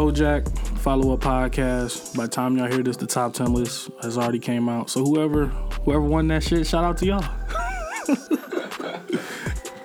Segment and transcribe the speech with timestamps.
[0.00, 0.48] Kojak
[0.78, 2.16] follow up podcast.
[2.16, 4.88] By the time y'all hear this, the top ten list has already came out.
[4.88, 5.48] So whoever
[5.84, 7.22] whoever won that shit, shout out to y'all.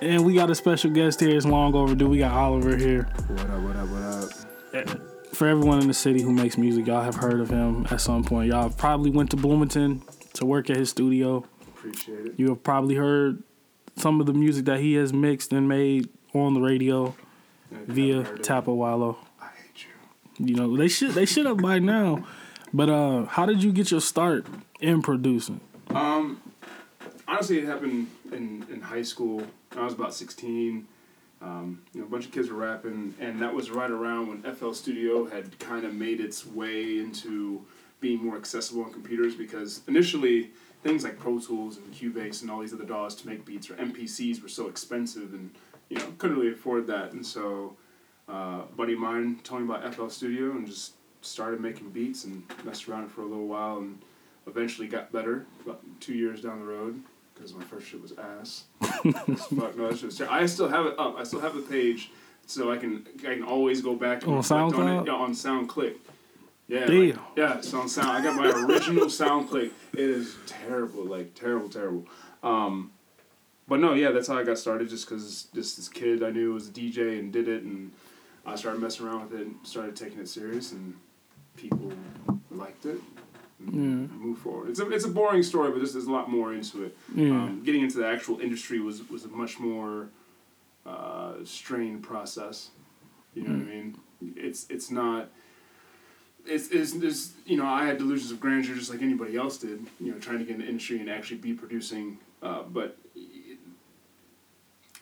[0.00, 1.36] and we got a special guest here.
[1.36, 2.08] It's long overdue.
[2.08, 3.02] We got Oliver here.
[3.02, 5.34] What up, what up, what up?
[5.34, 8.24] For everyone in the city who makes music, y'all have heard of him at some
[8.24, 8.48] point.
[8.48, 10.00] Y'all probably went to Bloomington
[10.32, 11.44] to work at his studio.
[11.60, 12.34] Appreciate it.
[12.38, 13.42] You have probably heard
[13.96, 17.14] some of the music that he has mixed and made on the radio
[17.70, 19.18] via haven't heard it, Tapawalo.
[20.38, 20.54] You.
[20.54, 22.26] Know, they should they should have by now.
[22.72, 24.46] But uh how did you get your start
[24.80, 25.60] in producing?
[25.90, 26.42] Um,
[27.28, 29.42] honestly, it happened in, in high school.
[29.76, 30.86] I was about 16.
[31.42, 34.54] Um, you know, a bunch of kids were rapping, and that was right around when
[34.54, 37.62] FL Studio had kind of made its way into
[38.00, 40.50] being more accessible on computers because initially
[40.82, 43.74] things like Pro Tools and Cubase and all these other DAWs to make beats or
[43.74, 45.50] MPCs were so expensive and,
[45.88, 47.12] you know, couldn't really afford that.
[47.12, 47.76] And so
[48.28, 52.42] uh, buddy of mine told me about FL Studio and just started making beats and
[52.64, 53.98] messed around for a little while and
[54.46, 57.00] eventually got better about two years down the road
[57.34, 58.64] because my first shit was ass.
[58.82, 61.16] Fuck no, that shit was ter- I still have it up.
[61.18, 62.10] I still have the page,
[62.46, 65.02] so I can I can always go back and On reflect on SoundCloud?
[65.02, 65.06] it.
[65.06, 65.94] Yeah, on SoundClick.
[66.68, 67.06] Yeah, Damn.
[67.10, 68.08] like- yeah, it's on Sound.
[68.08, 69.70] I got my original SoundClick.
[69.92, 72.06] It is terrible, like terrible, terrible.
[72.42, 72.90] Um,
[73.68, 74.88] but no, yeah, that's how I got started.
[74.88, 77.92] Just because just this kid I knew was a DJ and did it, and
[78.46, 80.94] I started messing around with it and started taking it serious, and
[81.56, 81.92] people
[82.50, 83.00] liked it.
[83.58, 84.70] And Move forward.
[84.70, 86.96] It's a it's a boring story, but there's, there's a lot more into it.
[87.14, 87.30] Yeah.
[87.30, 90.08] Um, getting into the actual industry was was a much more
[90.84, 92.70] uh, strained process.
[93.34, 93.98] You know what I mean?
[94.36, 95.30] It's it's not.
[96.48, 99.86] It's, it's, it's you know I had delusions of grandeur just like anybody else did.
[100.00, 102.18] You know, trying to get in the industry and actually be producing.
[102.42, 102.98] Uh, but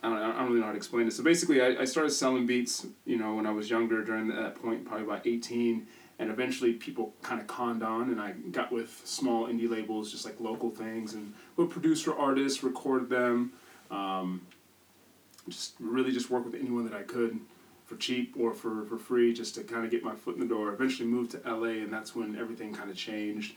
[0.05, 1.17] I don't, I don't really know how to explain this.
[1.17, 2.87] So basically, I, I started selling beats.
[3.07, 5.87] You know, when I was younger, during that point, probably about eighteen,
[6.19, 10.25] and eventually people kind of conned on, and I got with small indie labels, just
[10.25, 13.53] like local things, and would produce for artists, record them,
[13.91, 14.47] um,
[15.49, 17.41] just really just work with anyone that I could
[17.85, 20.47] for cheap or for, for free, just to kind of get my foot in the
[20.47, 20.73] door.
[20.73, 23.55] Eventually moved to LA, and that's when everything kind of changed,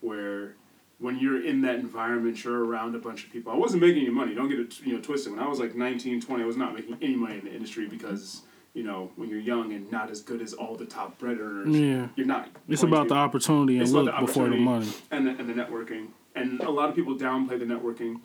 [0.00, 0.54] where
[0.98, 3.52] when you're in that environment, you're around a bunch of people.
[3.52, 4.34] I wasn't making any money.
[4.34, 5.32] Don't get it you know twisted.
[5.32, 7.86] When I was like 19, 20, I was not making any money in the industry
[7.86, 8.42] because
[8.74, 11.74] you know when you're young and not as good as all the top bread earners,
[11.76, 12.08] Yeah.
[12.16, 12.48] you're not.
[12.68, 14.88] It's about to- the opportunity and look the before the money.
[15.10, 16.08] and the, and the networking.
[16.34, 18.20] And a lot of people downplay the networking.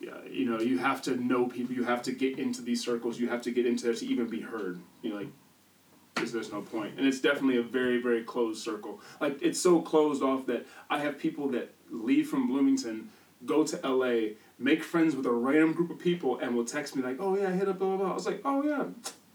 [0.00, 1.74] Yeah, you know, you have to know people.
[1.74, 3.18] You have to get into these circles.
[3.18, 4.78] You have to get into there to even be heard.
[5.02, 5.28] You know, like,
[6.18, 6.94] because there's no point.
[6.98, 9.00] And it's definitely a very, very closed circle.
[9.20, 13.10] Like, it's so closed off that I have people that leave from Bloomington,
[13.46, 17.02] go to LA, make friends with a random group of people, and will text me
[17.02, 18.84] like, "Oh yeah, I hit up blah blah blah." I was like, "Oh yeah,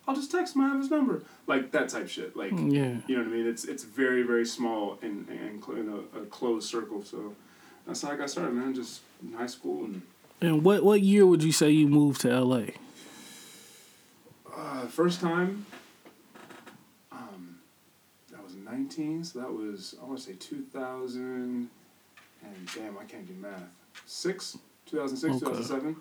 [0.07, 0.61] I'll just text him.
[0.63, 2.35] I have his number." Like that type shit.
[2.35, 2.97] Like, Yeah.
[3.07, 3.47] you know what I mean?
[3.47, 7.03] It's it's very very small and and in a, a closed circle.
[7.03, 7.33] So
[7.87, 8.73] that's how I got started, man.
[8.75, 10.01] Just in high school and
[10.41, 12.65] And what what year would you say you moved to LA?
[14.55, 15.65] uh, first time.
[18.73, 21.69] Nineteen, so that was, I want to say 2000, and
[22.75, 23.69] damn, I can't do math.
[24.05, 24.57] Six?
[24.87, 25.39] 2006, okay.
[25.39, 25.95] 2007.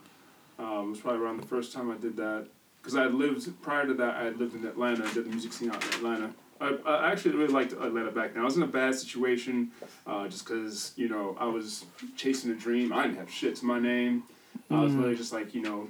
[0.59, 2.47] Um, uh, it was probably around the first time I did that.
[2.81, 5.31] Because I had lived, prior to that, I had lived in Atlanta, I did the
[5.31, 6.31] music scene out in Atlanta.
[6.61, 8.43] I, I, actually really liked Atlanta back then.
[8.43, 9.71] I was in a bad situation
[10.07, 11.85] uh, just because, you know, I was
[12.17, 12.93] chasing a dream.
[12.93, 14.23] I didn't have shit to my name.
[14.71, 14.77] Mm.
[14.77, 15.19] I was really mm-hmm.
[15.19, 15.89] just like, you know,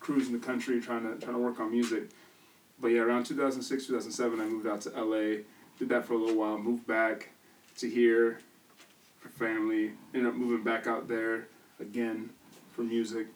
[0.00, 2.10] cruising the country trying to, trying to work on music.
[2.80, 5.42] But yeah, around 2006, 2007, I moved out to LA
[5.78, 6.58] did that for a little while.
[6.58, 7.30] Moved back
[7.78, 8.38] to here
[9.20, 9.92] for family.
[10.14, 11.48] Ended up moving back out there
[11.80, 12.30] again
[12.72, 13.26] for music.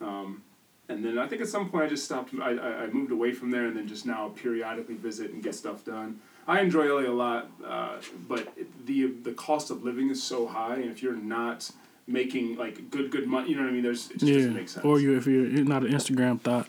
[0.00, 0.42] Um,
[0.88, 2.32] and then I think at some point I just stopped.
[2.40, 5.54] I, I, I moved away from there and then just now periodically visit and get
[5.54, 6.20] stuff done.
[6.46, 7.96] I enjoy LA a lot, uh,
[8.26, 8.48] but
[8.86, 11.70] the the cost of living is so high, and if you're not
[12.06, 13.82] making like good good money, you know what I mean.
[13.82, 14.84] There's it just doesn't make sense.
[14.84, 16.68] Or you if you're not an Instagram thought,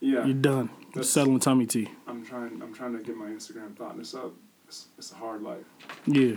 [0.00, 0.70] yeah, you're done.
[0.94, 1.88] That's- Selling tummy tea.
[2.06, 2.60] I'm trying.
[2.62, 4.32] I'm trying to get my Instagram thoughtness up.
[4.66, 5.64] It's, it's a hard life.
[6.06, 6.36] Yeah.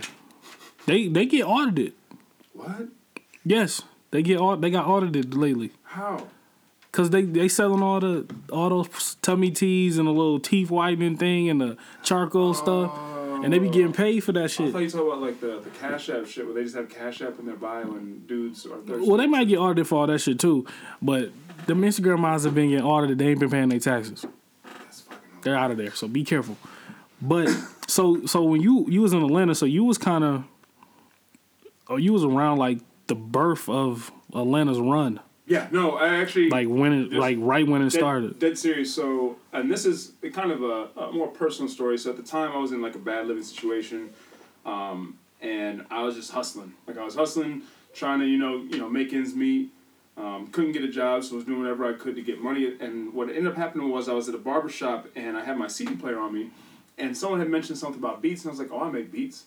[0.86, 1.94] They they get audited.
[2.52, 2.88] What?
[3.44, 3.82] Yes.
[4.10, 5.72] They get they got audited lately.
[5.82, 6.28] How?
[6.92, 11.16] Cause they they selling all the all those tummy teas and the little teeth whitening
[11.16, 12.96] thing and the charcoal stuff,
[13.42, 13.92] and they be getting oh.
[13.92, 14.72] paid for that I shit.
[14.72, 17.20] thought you talking about like the, the Cash App shit where they just have Cash
[17.22, 19.08] App in their bio and dudes are thirsty.
[19.08, 20.64] Well, they might get audited for all that shit too,
[21.02, 21.32] but
[21.66, 23.18] them Instagram models have been getting audited.
[23.18, 24.24] They ain't been paying their taxes.
[25.44, 26.56] They're out of there, so be careful.
[27.22, 27.48] But
[27.86, 30.44] so so when you you was in Atlanta, so you was kind of,
[31.88, 35.20] or you was around like the birth of Atlanta's run.
[35.46, 38.38] Yeah, no, I actually Like when it, like right when it dead, started.
[38.38, 38.94] Dead serious.
[38.94, 41.98] So, and this is kind of a, a more personal story.
[41.98, 44.10] So at the time, I was in like a bad living situation,
[44.64, 46.72] um, and I was just hustling.
[46.86, 47.62] Like I was hustling,
[47.92, 49.68] trying to you know you know make ends meet.
[50.16, 52.72] Um, couldn't get a job, so I was doing whatever I could to get money.
[52.78, 55.58] And what ended up happening was I was at a barber shop and I had
[55.58, 56.50] my CD player on me,
[56.98, 59.46] and someone had mentioned something about beats, and I was like, "Oh, I make beats."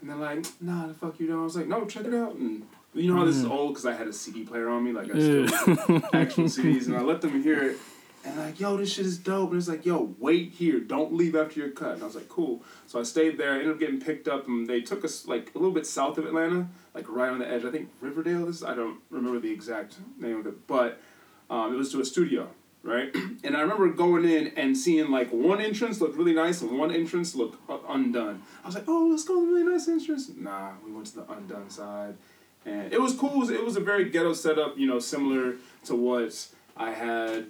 [0.00, 2.34] And they're like, "Nah, the fuck you don't." I was like, "No, check it out."
[2.34, 4.92] And you know how this is old because I had a CD player on me,
[4.92, 7.78] like I still actual CDs, and I let them hear it.
[8.26, 9.50] And like, yo, this shit is dope.
[9.50, 11.92] And it's like, yo, wait here, don't leave after your cut.
[11.92, 12.62] And I was like, cool.
[12.88, 13.52] So I stayed there.
[13.52, 16.18] I ended up getting picked up, and they took us like a little bit south
[16.18, 17.64] of Atlanta, like right on the edge.
[17.64, 18.64] I think Riverdale is.
[18.64, 21.00] I don't remember the exact name of it, but
[21.48, 22.48] um, it was to a studio,
[22.82, 23.14] right?
[23.44, 26.90] And I remember going in and seeing like one entrance looked really nice and one
[26.90, 28.42] entrance looked undone.
[28.64, 30.28] I was like, oh, let's go to the really nice entrance.
[30.36, 32.16] Nah, we went to the undone side
[32.64, 33.34] and it was cool.
[33.34, 37.46] It was, it was a very ghetto setup, you know, similar to what I had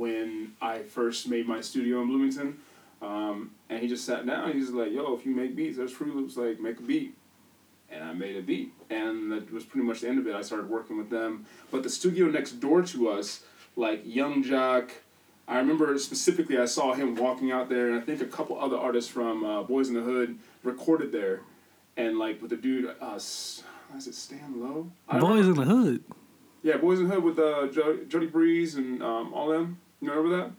[0.00, 2.58] when I first made my studio in Bloomington.
[3.02, 4.52] Um, and he just sat down.
[4.52, 6.36] He's like, "Yo, if you make beats, there's Fruit Loops.
[6.36, 7.14] Like, make a beat."
[7.90, 10.34] And I made a beat, and that was pretty much the end of it.
[10.34, 13.40] I started working with them, but the studio next door to us,
[13.76, 14.90] like Yung Joc.
[15.48, 18.76] I remember specifically, I saw him walking out there, and I think a couple other
[18.76, 21.40] artists from uh, Boys in the Hood recorded there,
[21.96, 23.62] and like with the dude, uh, is
[24.06, 24.90] it Stan Lowe?
[25.18, 26.04] Boys in the hood.
[26.62, 27.66] yeah, Boys in the Hood with uh,
[28.08, 29.78] Jody Breeze and um, all them.
[30.00, 30.50] You remember that?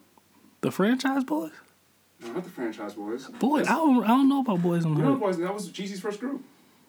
[0.61, 1.51] The franchise boys.
[2.21, 3.25] No, not the franchise boys.
[3.27, 5.19] Boys, I don't, I don't know about Boys in the Hood.
[5.19, 5.37] Boys?
[5.39, 6.43] That was Jeezy's first group.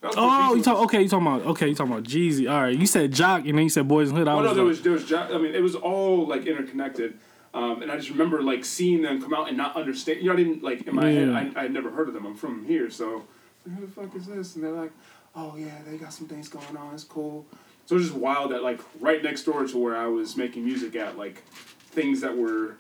[0.05, 1.01] Oh, you talk okay.
[1.03, 1.69] You talking about okay?
[1.69, 2.51] You talking about Jeezy?
[2.51, 2.77] All right.
[2.77, 4.29] You said Joc, and then you said Boys in the Hood.
[4.29, 5.05] I Oh was, no, there like, was there was.
[5.05, 7.19] Jo- I mean, it was all like interconnected.
[7.55, 10.19] Um, and I just remember like seeing them come out and not understand.
[10.21, 11.33] You know, I didn't like in my Yeah.
[11.37, 11.55] head.
[11.57, 12.27] I I had never heard of them.
[12.27, 13.23] I'm from here, so
[13.65, 14.57] who the fuck is this?
[14.57, 14.91] And they're like,
[15.37, 16.93] oh yeah, they got some things going on.
[16.95, 17.47] It's cool.
[17.87, 20.65] So it was just wild that like right next door to where I was making
[20.65, 21.45] music at, like
[21.93, 22.77] things that were,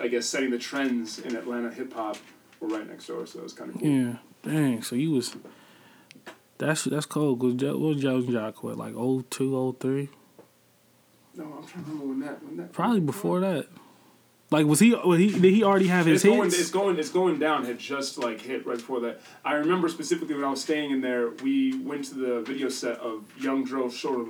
[0.00, 2.16] I guess, setting the trends in Atlanta hip hop
[2.60, 3.26] were right next door.
[3.26, 3.88] So it was kind of cool.
[3.88, 4.16] yeah.
[4.42, 4.82] Dang.
[4.82, 5.36] So you was.
[6.58, 7.38] That's that's cold.
[7.40, 10.08] Cause what was Joe Joc what like 02, 03?
[11.36, 13.68] No, I'm trying to remember when that when that Probably before that.
[14.50, 14.94] Like was he?
[14.94, 15.30] Was he?
[15.30, 16.58] Did he already have his It's going, hits?
[16.58, 17.64] it's going, it's going down.
[17.64, 19.20] Had just like hit right before that.
[19.44, 21.30] I remember specifically when I was staying in there.
[21.42, 24.24] We went to the video set of Young Dro Shoulder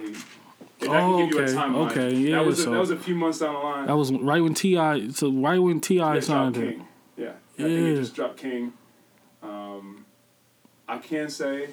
[0.81, 0.91] Lean.
[0.91, 1.91] If I Oh, can give you a okay, timeline.
[1.91, 3.87] okay, yeah, That was a, so- that was a few months down the line.
[3.87, 5.11] That was right when Ti.
[5.13, 6.15] So right when T.I.
[6.15, 6.69] Yeah, signed him.
[6.71, 6.89] King.
[7.17, 7.95] Yeah, I think Yeah.
[7.97, 8.73] just dropped King.
[9.43, 10.05] Um,
[10.89, 11.71] I can say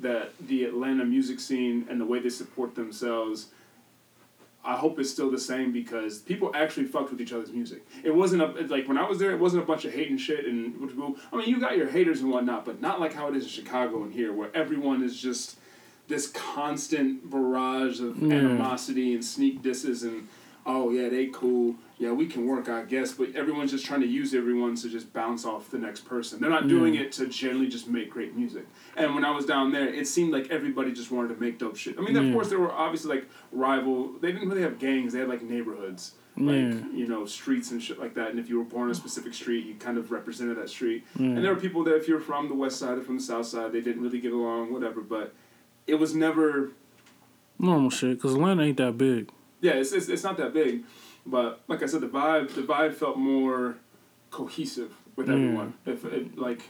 [0.00, 3.48] that the Atlanta music scene and the way they support themselves,
[4.64, 7.84] I hope it's still the same because people actually fucked with each other's music.
[8.04, 10.44] It wasn't a like when I was there, it wasn't a bunch of hating shit
[10.46, 10.74] and
[11.32, 13.48] I mean, you got your haters and whatnot, but not like how it is in
[13.50, 15.56] Chicago and here, where everyone is just
[16.08, 18.34] this constant barrage of Yeah.
[18.34, 20.28] animosity and sneak disses and
[20.64, 21.76] oh yeah they cool.
[21.98, 23.12] Yeah we can work I guess.
[23.12, 26.40] But everyone's just trying to use everyone to just bounce off the next person.
[26.40, 26.68] They're not hmm.
[26.68, 28.66] doing it to generally just make great music.
[28.96, 31.76] And when I was down there it seemed like everybody just wanted to make dope
[31.76, 31.96] shit.
[31.98, 32.32] I mean of hmm.
[32.32, 35.12] course there were obviously like rival they didn't really have gangs.
[35.12, 36.74] They had like neighborhoods like Yeah.
[36.92, 38.30] you know streets and shit like that.
[38.30, 41.04] And if you were born on a specific street you kind of represented that street.
[41.18, 41.26] Yeah.
[41.26, 43.46] and there were people that if you're from the west side or from the south
[43.46, 45.00] side they didn't really get along whatever.
[45.00, 45.34] But
[45.86, 46.70] it was never
[47.58, 48.20] Normal shit.
[48.20, 49.30] Cause Atlanta ain't that big.
[49.60, 50.82] yeah, it's, it's it's not that big,
[51.24, 53.76] but like I said, the vibe the vibe felt more
[54.30, 55.34] cohesive with Yeah.
[55.34, 55.74] everyone.
[55.86, 56.62] If it, like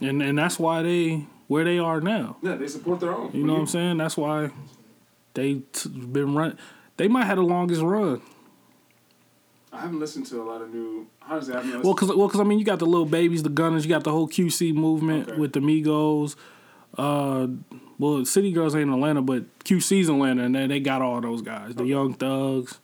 [0.00, 2.36] And and that's why they where they are now.
[2.42, 3.30] yeah, they support their own.
[3.32, 3.96] You know what I'm saying?
[3.98, 4.50] That's why
[5.34, 6.58] they t- been run.
[6.96, 8.20] They might have the longest run.
[9.72, 11.06] I haven't listened to a lot of new.
[11.28, 11.82] Honestly, I haven't.
[11.84, 13.82] Well, cause, well, cause I mean, you got the little babies, the Gunnas.
[13.82, 15.38] You got the whole QC movement Okay.
[15.40, 16.36] with the Migos.
[16.96, 17.48] Uh,
[17.98, 21.20] well, City Girls ain't in Atlanta, but QC's in Atlanta, and they, they got all
[21.20, 21.74] those guys.
[21.74, 21.90] The Okay.
[21.90, 22.78] Young Thugs.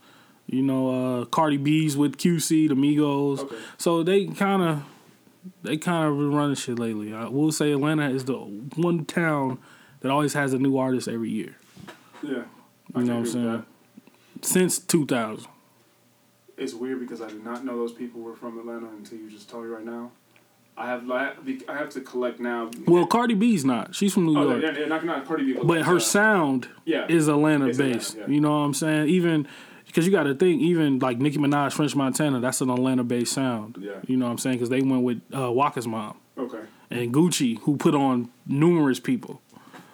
[0.46, 3.38] You know, uh, Cardi B's with QC, the Migos.
[3.40, 3.56] Okay.
[3.78, 4.82] So they kind of,
[5.62, 7.14] they kind of been running shit lately.
[7.14, 9.58] I will say Atlanta is the one town
[10.00, 11.54] that always has a new artist every year.
[12.22, 12.42] yeah,
[12.94, 13.46] I You know what I'm saying?
[13.46, 13.64] that.
[14.42, 15.46] Since 2000.
[16.56, 19.48] It's weird because I did not know those people were from Atlanta until you just
[19.48, 20.10] told me right now.
[20.80, 22.70] I have like I have to collect now.
[22.86, 23.94] Well, Cardi B's not.
[23.94, 24.62] She's from New oh, York.
[24.62, 28.14] they're, they're not not Cardi B, but, But her uh, sound yeah is Atlanta based.
[28.14, 28.34] Atlanta, yeah.
[28.34, 29.08] You know what I'm saying?
[29.10, 29.46] Even
[29.86, 33.32] because you got to think, even like Nicki Minaj, French Montana, that's an Atlanta based
[33.34, 33.76] sound.
[33.78, 33.96] Yeah.
[34.06, 34.56] You know what I'm saying?
[34.56, 36.60] Because they went with uh, Waka's mom okay.
[36.90, 39.42] and Gucci, who put on numerous people.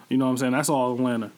[0.07, 0.51] You know what I'm saying?
[0.53, 1.31] That's all Atlanta.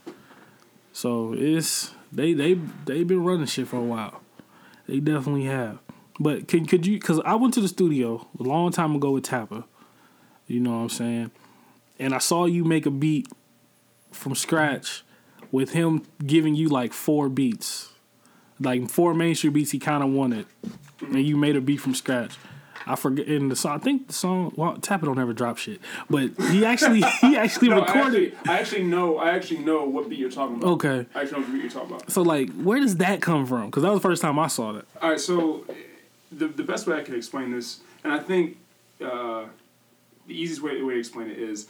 [0.93, 2.53] So it's they they
[2.85, 4.21] they've been running shit for a while.
[4.87, 5.79] They definitely have.
[6.19, 6.99] But can could you?
[6.99, 9.65] Because I went to the studio a long time ago with Tappa.
[10.47, 11.31] You know what I'm saying?
[11.99, 13.27] And I saw you make a beat
[14.11, 15.03] from scratch
[15.51, 17.89] with him giving you like four beats,
[18.59, 20.45] like four mainstream beats he kind of wanted,
[21.01, 22.35] and you made a beat from scratch.
[22.87, 23.75] I forget in the song.
[23.75, 24.51] I think the song.
[24.55, 28.33] Well, Tappa don't ever drop shit, but he actually he actually No, I recorded.
[28.33, 29.17] actually, I actually know.
[29.19, 30.67] I actually know what beat you're talking about.
[30.71, 32.11] Okay, I actually know what beat you're talking about.
[32.11, 33.67] so like, where does that come from?
[33.67, 34.85] Because that was the first time I saw that.
[35.01, 35.65] All right, so
[36.31, 38.57] the the best way I can explain this, and I think
[39.01, 39.45] uh,
[40.27, 41.67] the easiest way, way to explain it is,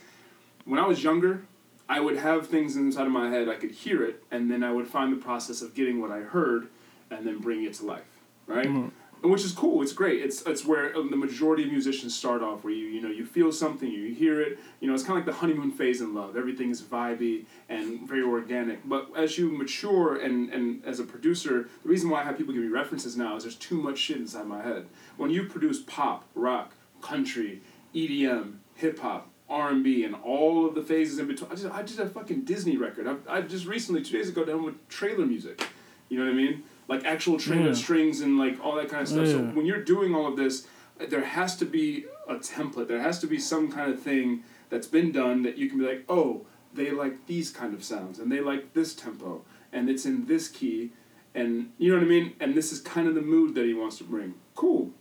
[0.66, 1.44] when I was younger,
[1.88, 3.48] I would have things inside of my head.
[3.50, 6.20] I could hear it, and then I would find the process of getting what I
[6.20, 6.68] heard,
[7.10, 8.04] and then bring it to life,
[8.48, 8.66] right?
[8.66, 9.82] And Which is cool.
[9.82, 10.22] It's great.
[10.24, 13.26] It's it's where um, the majority of musicians start off, where you you know you
[13.26, 14.58] feel something, you hear it.
[14.80, 16.38] You know, it's kind of like the honeymoon phase in love.
[16.38, 18.88] Everything is vibey and very organic.
[18.88, 22.54] But as you mature and and as a producer, the reason why I have people
[22.54, 24.88] give me references now is there's too much shit inside my head.
[25.18, 27.62] When you produce pop, rock, country,
[27.94, 31.52] EDM, hip hop, R and B, and all of the phases in between.
[31.52, 33.06] I just I did a fucking Disney record.
[33.06, 35.68] I, I just recently two days ago done with trailer music.
[36.08, 36.64] You know what I mean?
[36.90, 37.74] Like actual train Yeah.
[37.74, 39.28] strings and like all that kind of stuff.
[39.28, 40.68] So when you're doing all of this,
[40.98, 42.88] there has to be a template.
[42.88, 45.86] There has to be some kind of thing that's been done that you can be
[45.86, 50.06] like, oh, they like these kind of sounds and they like this tempo and it's
[50.06, 50.92] in this key
[51.36, 52.34] and you know what I mean?
[52.40, 54.34] And this is kind of the mood that he wants to bring.
[54.56, 54.92] Cool.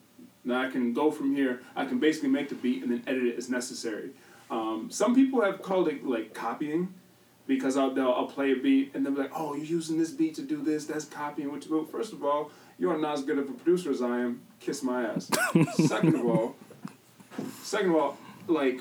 [0.45, 1.62] Now I can go from here.
[1.75, 4.11] I can basically make the beat and then edit it as necessary.
[4.50, 6.95] Um, some people have called it like copying
[7.49, 10.11] because I'll, they'll, I'll play a beat and they'll be like, oh, you're using this
[10.11, 10.85] beat to do this.
[10.85, 11.88] That's copying what you do.
[11.90, 14.43] First of all, you are not as good of a producer as I am.
[14.61, 15.31] Kiss my ass.
[15.87, 16.55] second of all,
[17.62, 18.81] second of all, like,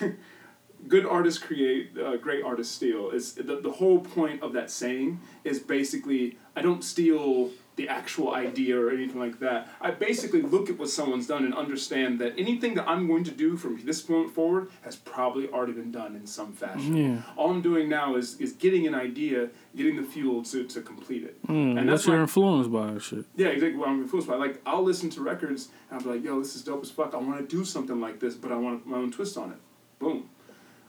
[0.88, 3.10] good artists create, uh, great artists steal.
[3.12, 8.34] It's the, the whole point of that saying is basically I don't steal the actual
[8.34, 9.68] idea or anything like that.
[9.80, 13.30] I basically look at what someone's done and understand that anything that I'm going to
[13.30, 16.96] do from this point forward has probably already been done in some fashion.
[16.96, 17.22] Yeah.
[17.36, 21.24] All I'm doing now is is getting an idea, getting the fuel to, to complete
[21.24, 21.46] it.
[21.46, 23.24] Mm, and that's your why, influence by shit?
[23.36, 24.36] yeah, exactly what I'm influenced by.
[24.36, 27.14] Like I'll listen to records and I'll be like, yo, this is dope as fuck.
[27.14, 29.58] I want to do something like this, but I want my own twist on it.
[29.98, 30.28] Boom.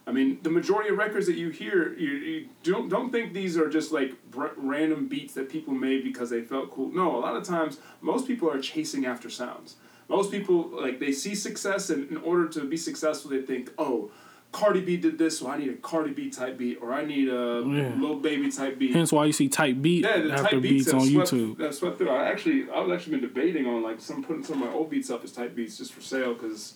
[0.07, 3.57] I mean, the majority of records that you hear, you, you don't don't think these
[3.57, 6.91] are just like r- random beats that people made because they felt cool.
[6.91, 9.75] No, a lot of times, most people are chasing after sounds.
[10.07, 14.11] Most people like they see success, and in order to be successful, they think, oh.
[14.51, 17.27] Cardi B did this, so I need a Cardi B type beat, or I need
[17.27, 17.93] a Yeah.
[17.99, 18.93] little baby type beat.
[18.93, 21.57] Hence why you see type beat Yeah, the after type beats beats on swept, YouTube.
[21.57, 22.09] That swept through.
[22.11, 24.89] I actually, I was actually been debating on like some putting some of my old
[24.89, 26.75] beats up as type beats just for sale because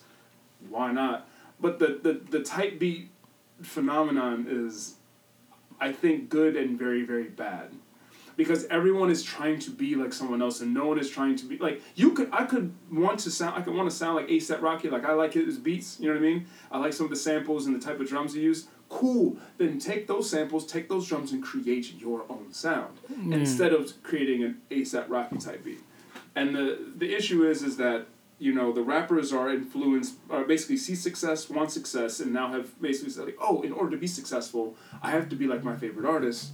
[0.68, 1.26] why not?
[1.58, 3.08] But the the the type beat
[3.62, 4.94] phenomenon is,
[5.80, 7.74] I think, good and very very bad.
[8.36, 11.46] Because everyone is trying to be like someone else, and no one is trying to
[11.46, 12.30] be like you could.
[12.32, 13.58] I could want to sound.
[13.58, 14.88] I could want to sound like ASAP Rocky.
[14.88, 15.98] Like I like his beats.
[16.00, 16.46] You know what I mean?
[16.70, 18.68] I like some of the samples and the type of drums he used.
[18.88, 19.36] Cool.
[19.58, 23.32] Then take those samples, take those drums, and create your own sound hmm.
[23.32, 25.80] instead of creating an ASAP Rocky type beat.
[26.34, 28.06] And the the issue is is that
[28.40, 32.80] you know the rappers are influenced, are basically see success, want success, and now have
[32.80, 35.76] basically said like, oh, in order to be successful, I have to be like my
[35.76, 36.52] favorite artist,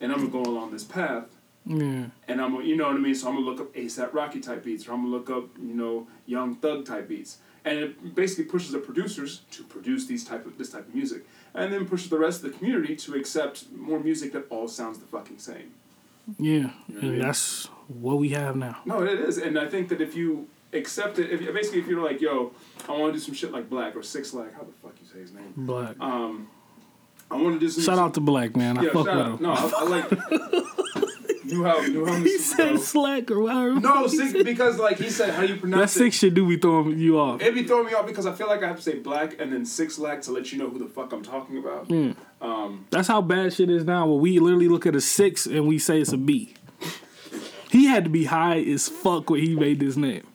[0.00, 1.26] and I'm gonna go along this path.
[1.66, 2.06] Yeah.
[2.26, 3.14] And I'm, going you know what I mean.
[3.14, 5.74] So I'm gonna look up ASAP Rocky type beats, or I'm gonna look up, you
[5.74, 10.46] know, Young Thug type beats, and it basically pushes the producers to produce these type
[10.46, 13.70] of this type of music, and then pushes the rest of the community to accept
[13.70, 15.72] more music that all sounds the fucking same.
[16.38, 16.46] Yeah.
[16.46, 17.18] You know I And mean?
[17.20, 18.78] that's what we have now.
[18.86, 22.02] No, it is, and I think that if you accept it, if basically if you're
[22.04, 22.52] like, yo,
[22.88, 25.06] I want to do some shit like Black or Six Lag, how the fuck you
[25.06, 25.52] say his name?
[25.56, 25.96] Black.
[26.00, 26.48] Um,
[27.30, 27.84] I want to do some.
[27.84, 28.78] Shout out to Black, man.
[28.78, 29.42] I yeah, fuck shout with him.
[29.42, 30.10] No, I, I like.
[31.48, 33.80] knew how knew how he said Bro- slack or whatever.
[33.80, 35.98] No, six because like he said how you That pronounce it.
[35.98, 37.40] six shit do be throwing you off.
[37.40, 39.50] It'd be throwing me off because I feel like I have to say black and
[39.52, 41.90] then six lag to let you know who the fuck I'm talking about.
[41.90, 42.12] Yeah.
[42.42, 44.06] Um, That's how bad shit is now.
[44.06, 46.54] Where we literally look at a six and we say it's a B.
[47.70, 50.26] He had to be high as fuck when he made this name.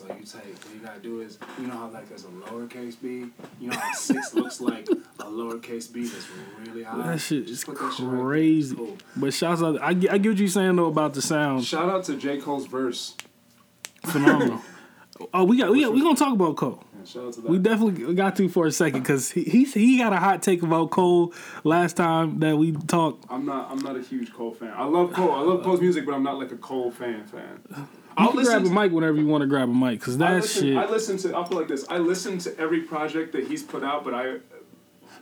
[0.00, 0.24] It's like nah.
[0.24, 2.96] So you take what you gotta do is you know how like there's a lowercase
[3.00, 3.26] b.
[3.60, 6.26] You know how six looks like a lowercase b that's
[6.58, 7.12] really high.
[7.12, 8.76] That shit Just is put that shit right crazy.
[9.16, 11.64] But shouts out, I, get- I get what you're saying though about the sound.
[11.64, 13.16] Shout out to J Cole's verse.
[14.04, 14.60] Phenomenal.
[15.34, 16.82] oh, we got we got we gonna talk about Cole.
[17.04, 17.50] Shout out to that.
[17.50, 20.62] We definitely got to for a second because he, he he got a hot take
[20.62, 21.34] about Cole
[21.64, 23.26] last time that we talked.
[23.28, 23.70] I'm not.
[23.70, 24.72] I'm not a huge Cole fan.
[24.74, 25.32] I love Cole.
[25.32, 27.88] I love Cole's music, but I'm not like a Cole fan fan.
[28.18, 30.42] You I'll grab a mic whenever you want to grab a mic because I that
[30.42, 30.76] listen, shit.
[30.76, 31.34] I listen to.
[31.36, 31.86] I'll put like this.
[31.88, 34.36] I listen to every project that he's put out, but I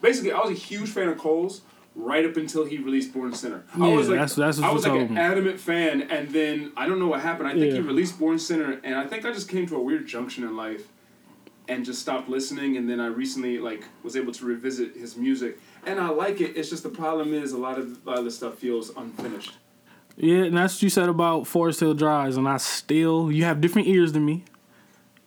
[0.01, 1.63] basically I was a huge fan of Cole's
[1.95, 3.65] right up until he released Born Sinner.
[3.75, 6.73] I Yeah, was like, that's- that's what I was like an adamant fan, and then
[6.77, 7.49] I don't know what happened.
[7.49, 10.07] I think he released Born Sinner, and I think I just came to a weird
[10.07, 10.89] junction in life.
[11.69, 12.77] and just stopped listening.
[12.77, 16.57] And then I recently like was able to revisit his music, and I like it.
[16.57, 19.53] It's just the problem is a lot of a lot of the stuff feels unfinished.
[20.17, 23.61] Yeah, and that's what you said about Forest Hills Drive, and I still you have
[23.61, 24.45] different ears than me.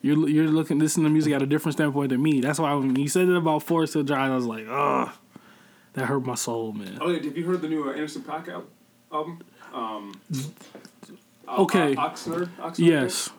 [0.01, 2.41] You're you're looking listening to music at a different standpoint than me.
[2.41, 5.09] That's why when you said it about Forest Hills Drive, I was like, ugh,
[5.93, 6.97] that hurt my soul, man.
[7.01, 8.65] Oh, yeah, have you heard the new uh, Anderson Paak al-
[9.11, 9.39] album?
[9.73, 10.21] Um,
[11.47, 11.93] Okay.
[11.95, 12.49] O- Oxnard.
[12.59, 13.29] Oxnard Yes,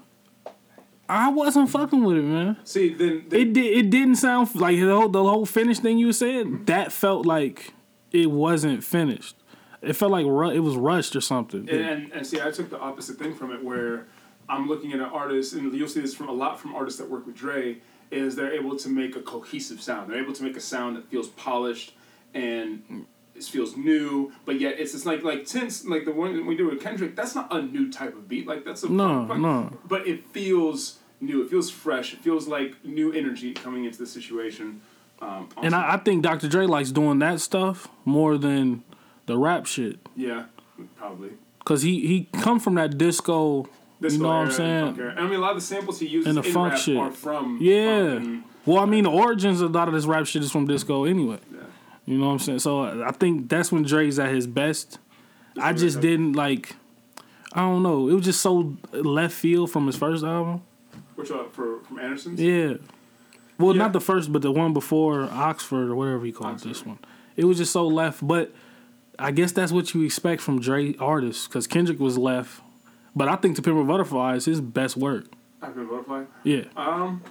[1.09, 2.57] I wasn't fucking with it, man.
[2.65, 3.79] See, then, then It did.
[3.79, 6.67] It didn't sound like the whole the whole finished thing you said.
[6.67, 7.73] That felt like
[8.13, 9.37] it wasn't finished.
[9.87, 11.69] It felt like ru- it was rushed or something.
[11.69, 14.07] and, and and see, I took the opposite thing from it, where
[14.49, 17.09] I'm looking at an artist, and you'll see this from a lot from artists that
[17.11, 17.79] work with Dre,
[18.11, 20.11] is they're able to make a cohesive sound.
[20.11, 21.95] They're able to make a sound that feels polished
[22.35, 26.57] and it feels new, but yet it's just like like since like the one we
[26.57, 28.47] do with Kendrick, that's not a new type of beat.
[28.47, 29.71] Like that's a No, no.
[29.89, 31.43] but it feels new.
[31.43, 32.13] It feels fresh.
[32.13, 34.81] It feels like new energy coming into the situation.
[35.21, 36.49] Um, And I, I think Dr.
[36.49, 38.83] Dre likes doing that stuff more than
[39.27, 39.99] the rap shit.
[40.17, 40.45] yeah,
[40.97, 41.31] probably.
[41.65, 43.67] Cause he he come from that disco.
[44.01, 45.01] Disco you know what I'm saying?
[45.01, 46.97] And I mean, a lot of the samples he uses And the in funk shit.
[46.97, 48.23] are from Yeah.
[48.67, 51.05] Well, I mean, the origins of a lot of this rap shit is from disco
[51.05, 51.39] anyway.
[51.53, 51.61] yeah.
[52.07, 52.59] You know what I'm saying?
[52.59, 54.99] So I think that's when Dre's at his best.
[55.59, 56.77] I just didn't like.
[57.55, 58.09] I don't know.
[58.09, 60.63] It was just so left field from his first album.
[61.15, 62.41] Which one for from Anderson's?
[62.41, 62.75] Yeah.
[63.59, 63.83] Well, Yeah.
[63.85, 66.69] not the first, but the one before Oxford or whatever he called Oxford.
[66.71, 66.99] this one.
[67.37, 68.27] It was just so left.
[68.27, 68.53] But
[69.19, 72.61] I guess that's what you expect from Dre artists because Kendrick was left.
[73.17, 75.27] But I think To Pimp a Butterfly is his best work.
[75.63, 76.25] I've been butterfly.
[76.43, 76.65] Yeah.
[76.77, 77.23] Um,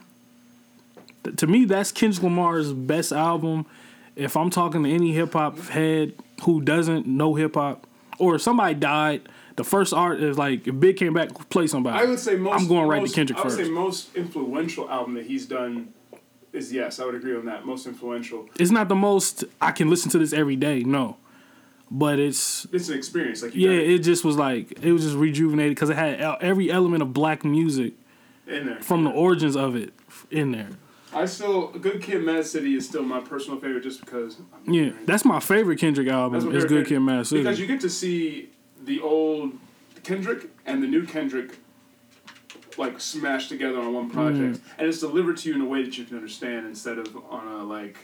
[1.23, 3.65] Th- to me, that's Kendrick Lamar's best album.
[4.15, 6.13] If I'm talking to any hip hop head
[6.43, 7.87] who doesn't know hip hop,
[8.19, 11.99] or if somebody died, the first art is like if Big came back, play somebody.
[11.99, 12.61] I would say most.
[12.61, 13.57] I'm going right most, to Kendrick first.
[13.59, 13.67] I would first.
[13.67, 15.93] say most influential album that he's done
[16.53, 16.99] is yes.
[16.99, 17.65] I would agree on that.
[17.65, 18.47] Most influential.
[18.59, 21.17] It's not the most I can listen to this every day, no,
[21.93, 23.43] but it's It's an experience.
[23.43, 26.71] Like you yeah, it just was like it was just rejuvenated because it had every
[26.71, 27.93] element of black music
[28.47, 28.81] in there.
[28.81, 29.93] from the origins of it
[30.31, 30.69] in there.
[31.13, 34.37] I still Good Kid, Mad City is still my personal favorite, just because.
[34.65, 36.53] I'm Yeah, that's my favorite Kendrick album.
[36.55, 37.43] It's Good Kid, Mad City.
[37.43, 38.49] Because you get to see
[38.83, 39.53] the old
[40.01, 41.59] Kendrick and the new Kendrick
[42.75, 45.95] like smashed together on one project, and it's delivered to you in a way that
[45.95, 47.97] you can understand instead of on a like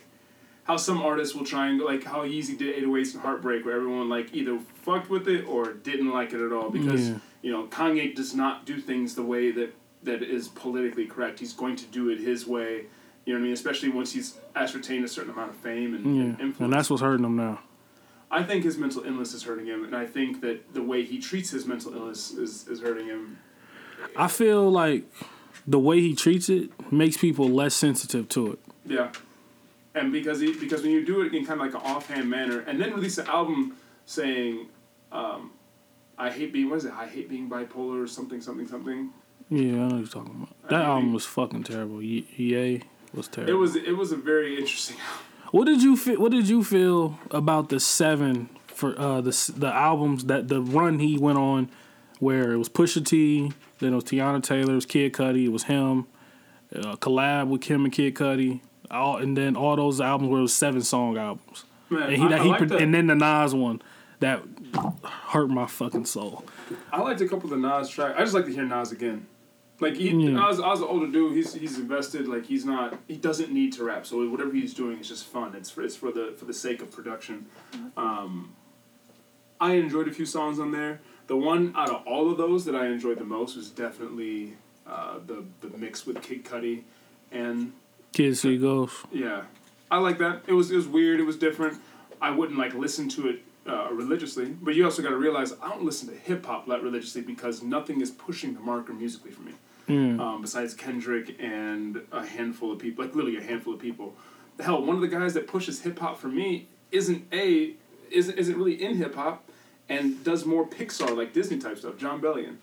[0.69, 4.07] how some artists will try and like how Yeezy did 808s and Heartbreak, where everyone
[4.07, 7.17] like either fucked with it or didn't like it at all because Yeah.
[7.41, 11.39] you know Kanye does not do things the way that that is politically correct.
[11.39, 12.85] He's going to do it his way.
[13.25, 13.53] You know what I mean?
[13.53, 16.59] Especially once he's ascertained a certain amount of fame and, yeah, and influence.
[16.59, 17.59] and that's what's hurting him now.
[18.31, 21.17] I think his mental illness is hurting him, and I think that the way he
[21.17, 23.39] treats his mental illness is, is hurting him.
[24.15, 25.03] I feel like
[25.65, 28.59] the way he treats it makes people less sensitive to it.
[28.85, 29.11] Yeah,
[29.95, 32.59] and because he because when you do it in kind of like an offhand manner,
[32.61, 33.75] and then release an album
[34.05, 34.67] saying,
[35.11, 35.51] um,
[36.17, 36.93] "I hate being what is it?
[36.93, 39.11] I hate being bipolar or something something something."
[39.49, 40.69] Yeah, I know what you're talking about.
[40.69, 42.01] That I album mean- was fucking terrible.
[42.03, 43.53] Ye was terrible.
[43.53, 44.97] It was it was a very interesting.
[45.51, 46.21] What did you feel?
[46.21, 50.99] What did you feel about the seven for uh, the the albums that the run
[50.99, 51.71] he went on,
[52.19, 55.51] where it was Pusha T, then it was Teyana Taylor, it was Kid Cudi, it
[55.51, 56.05] was him,
[56.75, 58.59] uh, collab with Kim and Kid Cudi,
[58.91, 62.41] all and then all those albums were seven song albums, Man, and he, I, that
[62.41, 63.81] he pro- the- and then the Nas one
[64.19, 64.41] that
[65.03, 66.43] hurt my fucking soul.
[66.91, 68.15] I liked a couple of the Nas tracks.
[68.17, 69.27] I just like to hear Nas again.
[69.81, 70.31] Like he, Yeah.
[70.31, 71.35] Nas, Nas, an older dude.
[71.35, 72.27] He's he's invested.
[72.27, 72.97] Like he's not.
[73.07, 74.05] He doesn't need to rap.
[74.05, 75.55] So whatever he's doing is just fun.
[75.55, 77.45] It's for it's for the for the sake of production.
[77.95, 78.53] Um,
[79.61, 80.99] I enjoyed a few songs on there.
[81.27, 85.19] The one out of all of those that I enjoyed the most was definitely uh,
[85.25, 86.83] the the mix with Kid Cudi,
[87.31, 87.71] and
[88.13, 88.95] Kid See Ghost.
[89.11, 89.43] yeah,
[89.91, 90.41] I like that.
[90.47, 91.19] It was it was weird.
[91.19, 91.79] It was different.
[92.21, 95.69] I wouldn't like listen to it uh, religiously, but you also got to realize I
[95.69, 99.41] don't listen to hip hop that religiously because nothing is pushing the marker musically for
[99.41, 99.53] me.
[99.87, 100.21] Yeah.
[100.21, 104.13] Um, besides Kendrick and a handful of people, like literally a handful of people.
[104.59, 107.73] Hell, one of the guys that pushes hip hop for me isn't a
[108.11, 109.49] isn't isn't really in hip hop,
[109.87, 111.97] and does more Pixar like Disney type stuff.
[111.97, 112.57] Jon Bellion,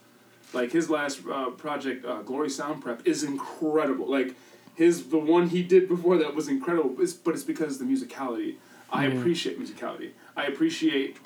[0.52, 4.08] like his last uh, project, uh, Glory Sound Prep, is incredible.
[4.10, 4.34] Like
[4.76, 6.94] his the one he did before that was incredible.
[7.00, 8.56] It's, but it's because of the musicality.
[8.90, 9.14] I Yeah.
[9.14, 10.10] appreciate musicality.
[10.36, 11.16] I appreciate.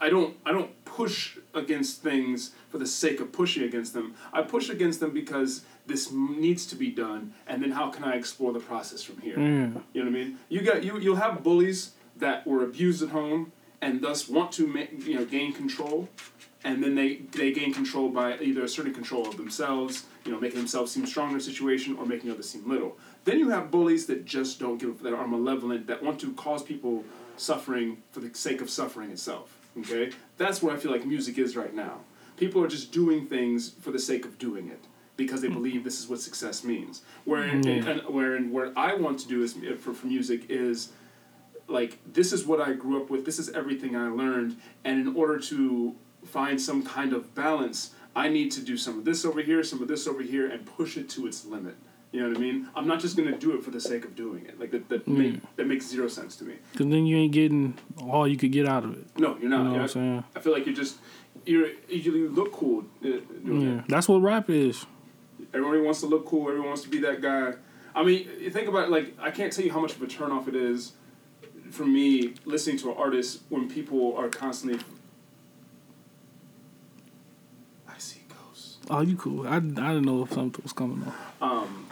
[0.00, 0.36] I don't.
[0.46, 4.14] I don't push against things for the sake of pushing against them.
[4.32, 8.14] I push against them because this needs to be done, and then how can I
[8.14, 9.38] explore the process from here?
[9.38, 9.46] Yeah.
[9.92, 10.38] You know what I mean?
[10.48, 10.98] You got you.
[10.98, 15.24] You'll have bullies that were abused at home and thus want to ma- you know
[15.24, 16.08] gain control,
[16.64, 20.58] and then they they gain control by either asserting control of themselves, you know, making
[20.58, 22.96] themselves seem stronger in a situation or making others seem little.
[23.24, 26.32] Then you have bullies that just don't give a that are malevolent that want to
[26.34, 27.04] cause people
[27.36, 29.58] suffering for the sake of suffering itself.
[29.78, 32.00] Okay, that's where I feel like music is right now.
[32.36, 34.84] People are just doing things for the sake of doing it
[35.16, 35.54] because they hmm.
[35.54, 37.02] believe this is what success means.
[37.24, 37.56] Where hmm.
[37.56, 37.90] in, Yeah.
[37.90, 40.90] and where in, where I want to do is eh, for, for music is
[41.68, 43.24] like this is what I grew up with.
[43.24, 48.28] This is everything I learned, and in order to find some kind of balance, I
[48.28, 50.96] need to do some of this over here, some of this over here, and push
[50.96, 51.76] it to its limit.
[52.10, 52.68] You know what I mean?
[52.76, 54.60] I'm not just gonna do it for the sake of doing it.
[54.60, 56.54] Like that that, make, that makes zero sense to me.
[56.76, 59.06] Cause then you ain't getting all you could get out of it.
[59.18, 59.58] No, you're not.
[59.58, 60.24] You know what I'm saying?
[60.36, 60.98] I feel like you're just
[61.46, 63.08] you're you look cool uh,
[63.44, 64.84] Yeah, that's what rap is.
[65.54, 66.48] Everybody wants to look cool.
[66.48, 67.54] Everyone wants to be that guy.
[67.94, 70.06] I mean, you think about it, like I can't tell you how much of a
[70.06, 70.92] turnoff it is
[71.70, 74.82] for me listening to an artist when people are constantly.
[77.88, 78.71] I see ghosts.
[78.90, 79.46] Oh, you cool?
[79.46, 81.04] I, I didn't know if something was coming
[81.40, 81.50] on.
[81.50, 81.86] Um,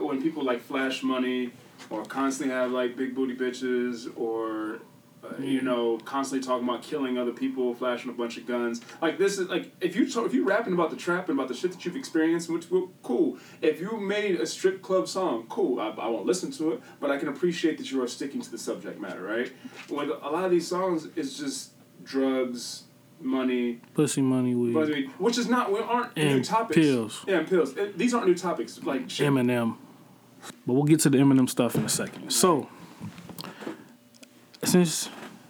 [0.00, 1.50] when people like flash money
[1.90, 4.80] or constantly have like big booty bitches or.
[5.24, 8.82] Uh, you know, constantly talking about killing other people, flashing a bunch of guns.
[9.00, 11.48] Like this is like if you talk, if you rapping about the trap and about
[11.48, 13.38] the shit that you've experienced, which well, cool.
[13.62, 15.80] If you made a strip club song, cool.
[15.80, 18.50] I, I won't listen to it, but I can appreciate that you are sticking to
[18.50, 19.50] the subject matter, right?
[19.88, 21.70] When a lot of these songs is just
[22.04, 22.82] drugs,
[23.20, 26.76] money, Pussy, money, weed, which is not we aren't new and topics.
[26.76, 27.24] pills.
[27.26, 27.76] Yeah, and pills.
[27.76, 28.82] It- these aren't new topics.
[28.82, 29.26] Like shit.
[29.28, 29.76] Eminem.
[30.66, 32.30] But we'll get to the Eminem stuff in a second.
[32.30, 32.68] So,
[34.64, 35.08] since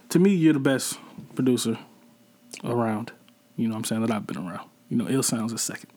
[0.09, 0.97] to me you're the best
[1.35, 1.77] producer
[2.63, 3.11] around,
[3.55, 4.67] you know what I'm saying that I've been around.
[4.89, 5.89] You know, Ill Sounds a second.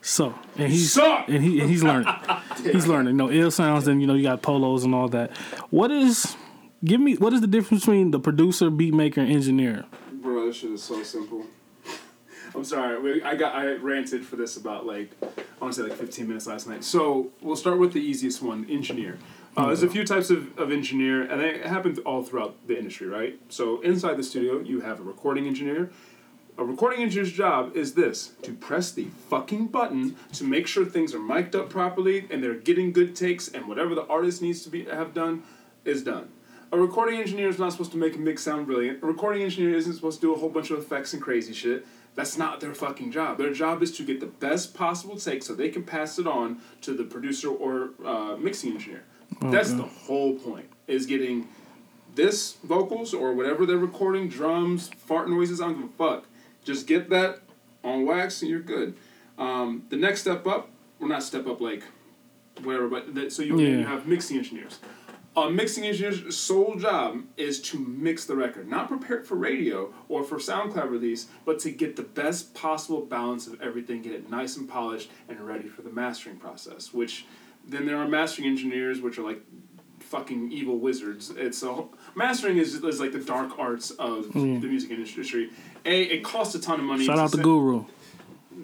[0.00, 1.28] So, and he's Suck!
[1.28, 2.12] and he and he's learning.
[2.62, 3.16] he's learning.
[3.16, 5.36] No Ill Sounds, and you know you got polos and all that.
[5.70, 6.36] What is
[6.84, 9.84] give me what is the difference between the producer, beat maker, and engineer?
[10.20, 11.46] Bro, this shit is so simple.
[12.54, 13.22] I'm sorry.
[13.22, 15.26] I got I ranted for this about like I
[15.60, 16.82] want to say like 15 minutes last night.
[16.82, 19.18] So we'll start with the easiest one, engineer.
[19.56, 23.06] Uh, there's a few types of, of engineer, and it happens all throughout the industry,
[23.06, 23.38] right?
[23.48, 25.90] So inside the studio, you have a recording engineer.
[26.56, 31.14] A recording engineer's job is this to press the fucking button to make sure things
[31.14, 34.70] are mic'd up properly and they're getting good takes, and whatever the artist needs to
[34.70, 35.44] be have done
[35.84, 36.30] is done.
[36.70, 39.02] A recording engineer is not supposed to make a mix sound brilliant.
[39.02, 41.86] A recording engineer isn't supposed to do a whole bunch of effects and crazy shit.
[42.14, 43.38] That's not their fucking job.
[43.38, 46.60] Their job is to get the best possible take so they can pass it on
[46.82, 49.04] to the producer or uh, mixing engineer.
[49.40, 50.66] That's the whole point.
[50.86, 51.48] Is getting
[52.14, 56.24] this vocals or whatever they're recording, drums, fart noises, I don't give a fuck.
[56.64, 57.40] Just get that
[57.84, 58.94] on wax and you're good.
[59.38, 61.84] Um, the next step up, well, not step up like
[62.62, 64.80] whatever, but so you, you have mixing engineers.
[65.36, 69.92] A mixing engineer's sole job is to mix the record, not prepare it for radio
[70.08, 74.28] or for SoundCloud release, but to get the best possible balance of everything, get it
[74.28, 76.92] nice and polished and ready for the mastering process.
[76.92, 77.24] Which
[77.64, 79.42] then there are mastering engineers, which are like
[80.00, 81.30] fucking evil wizards.
[81.30, 81.84] It's a
[82.16, 85.50] mastering is, is like the dark arts of oh, the music industry.
[85.84, 87.04] A it costs a ton of money.
[87.04, 87.84] Shout out to set- Guru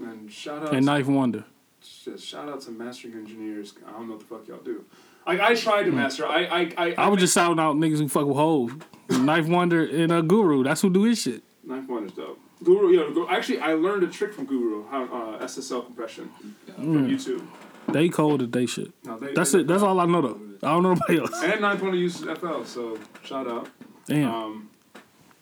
[0.03, 1.45] and shout out and 9th Wonder.
[1.81, 3.75] just shout out to mastering engineers.
[3.87, 4.85] I don't know what the fuck y'all do.
[5.27, 6.27] I, I tried to master.
[6.27, 8.77] I I I, I was just shouting out niggas who fuck with Hove.
[9.09, 10.65] 9th Wonder and uh, Guru.
[10.65, 11.43] That's who do his shit.
[11.67, 12.41] 9th Wonder is dope.
[12.63, 13.13] Guru, yeah.
[13.13, 16.31] Guru, actually, I learned a trick from Guru, how uh, SSL compression
[16.75, 17.47] from YouTube.
[17.89, 18.93] They cold at they shit.
[19.05, 19.67] No, they, That's they- it.
[19.67, 20.41] That's all I know though.
[20.63, 21.43] I don't know nobody else.
[21.43, 23.69] And 9th Wonder uses FL, so shout out.
[24.07, 24.31] Damn.
[24.31, 24.71] Um,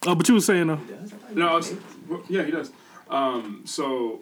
[0.06, 0.80] oh, but you were saying though.
[1.32, 1.74] No, I was,
[2.28, 2.72] yeah, he does.
[3.08, 4.20] Um, so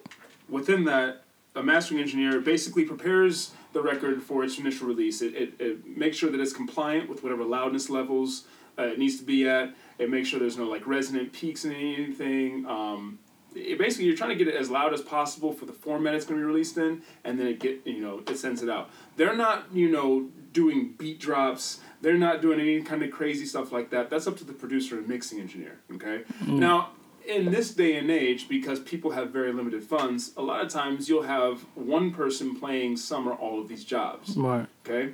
[0.51, 1.23] within that,
[1.55, 5.23] a mastering engineer basically prepares the record for its initial release.
[5.23, 8.45] It, it, it makes sure that it's compliant with whatever loudness levels
[8.79, 9.75] uh, it needs to be at.
[9.99, 12.67] It makes sure there's no like resonant peaks in anything.
[12.67, 13.19] Um,
[13.55, 16.25] it, basically, you're trying to get it as loud as possible for the format it's
[16.25, 18.91] going to be released in, and then it get you know it sends it out.
[19.17, 21.81] They're not you know doing beat drops.
[22.01, 24.09] They're not doing any kind of crazy stuff like that.
[24.09, 25.81] That's up to the producer and mixing engineer.
[25.95, 26.23] Okay.
[26.47, 26.91] Now,
[27.27, 31.09] in this day and age, because people have very limited funds, a lot of times
[31.09, 34.37] you'll have one person playing some or all of these jobs.
[34.37, 34.67] Right.
[34.87, 35.13] Okay,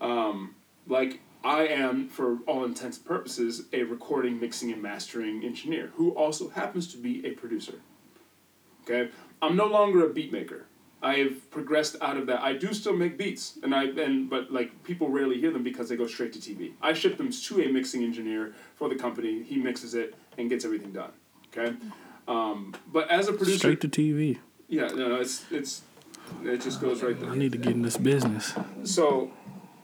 [0.00, 0.54] um,
[0.86, 6.10] like I am, for all intents and purposes, a recording, mixing, and mastering engineer who
[6.10, 7.80] also happens to be a producer.
[8.82, 9.10] Okay,
[9.42, 10.66] I'm no longer a beat maker.
[11.02, 12.40] I have progressed out of that.
[12.40, 15.88] I do still make beats, and I and but like people rarely hear them because
[15.88, 16.72] they go straight to TV.
[16.80, 19.42] I ship them to a mixing engineer for the company.
[19.42, 21.12] He mixes it and gets everything done.
[21.56, 21.74] Okay,
[22.28, 24.38] um, but as a producer, Straight to TV.
[24.68, 25.82] yeah, no, no, it's it's
[26.44, 27.30] it just goes right there.
[27.30, 28.54] I need to get in this business.
[28.84, 29.30] So,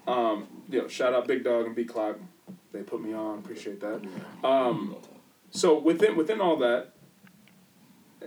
[0.07, 2.19] um, you know, shout out Big Dog and B Clock.
[2.73, 3.39] They put me on.
[3.39, 4.03] Appreciate that.
[4.45, 4.97] Um,
[5.51, 6.93] so within within all that,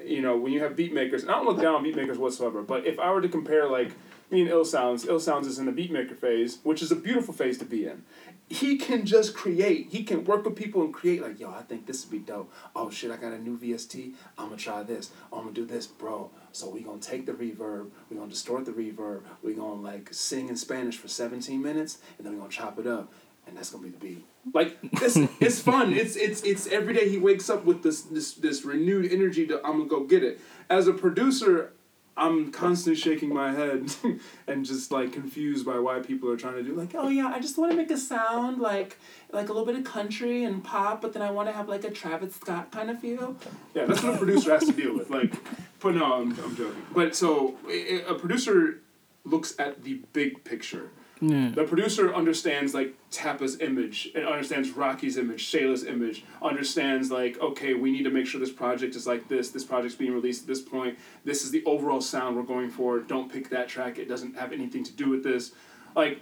[0.03, 2.17] you know, when you have beat makers, and I don't look down on beat makers
[2.17, 3.91] whatsoever, but if I were to compare like
[4.31, 6.95] me and Ill Sounds, Ill Sounds is in the beat maker phase, which is a
[6.95, 8.03] beautiful phase to be in.
[8.47, 9.87] He can just create.
[9.89, 11.21] He can work with people and create.
[11.21, 12.51] Like, yo, I think this would be dope.
[12.75, 14.13] Oh shit, I got a new VST.
[14.37, 15.11] I'm gonna try this.
[15.31, 16.29] Oh, I'm gonna do this, bro.
[16.51, 17.89] So we gonna take the reverb.
[18.09, 19.21] We gonna distort the reverb.
[19.41, 22.85] We gonna like sing in Spanish for 17 minutes, and then we gonna chop it
[22.85, 23.11] up,
[23.47, 24.25] and that's gonna be the beat.
[24.53, 25.93] Like this, it's fun.
[25.93, 29.57] It's it's it's every day he wakes up with this this this renewed energy to
[29.65, 30.39] I'm gonna go get it.
[30.69, 31.73] As a producer,
[32.17, 33.93] I'm constantly shaking my head
[34.47, 37.39] and just like confused by why people are trying to do like, oh yeah, I
[37.39, 38.97] just want to make a sound like
[39.31, 41.83] like a little bit of country and pop, but then I want to have like
[41.83, 43.35] a Travis Scott kind of feel.
[43.73, 45.09] Yeah, that's what a producer has to deal with.
[45.09, 45.33] Like,
[45.79, 46.85] but no, I'm, I'm joking.
[46.93, 48.81] But so a producer
[49.25, 50.91] looks at the big picture.
[51.21, 57.73] The producer understands like Tappa's image and understands Rocky's image, Shayla's image, understands like, okay,
[57.73, 60.47] we need to make sure this project is like this, this project's being released at
[60.47, 64.09] this point, this is the overall sound we're going for, don't pick that track, it
[64.09, 65.53] doesn't have anything to do with this.
[65.95, 66.19] Like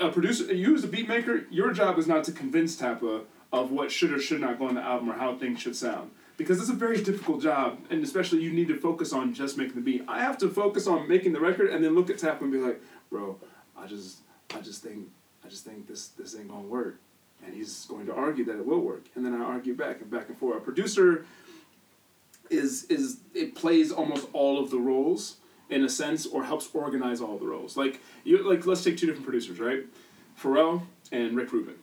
[0.00, 3.70] a producer you as a beat maker, your job is not to convince Tappa of
[3.70, 6.10] what should or should not go on the album or how things should sound.
[6.36, 9.74] Because it's a very difficult job, and especially you need to focus on just making
[9.74, 10.04] the beat.
[10.06, 12.58] I have to focus on making the record and then look at Tappa and be
[12.58, 13.38] like, bro,
[13.78, 14.18] I just
[14.54, 15.08] I just think
[15.44, 16.98] I just think this this ain't gonna work.
[17.44, 19.04] And he's going to argue that it will work.
[19.14, 20.56] And then I argue back and back and forth.
[20.56, 21.24] A producer
[22.50, 25.36] is is it plays almost all of the roles
[25.70, 27.76] in a sense or helps organize all the roles.
[27.76, 29.84] Like you like let's take two different producers, right?
[30.40, 31.76] Pharrell and Rick Rubin.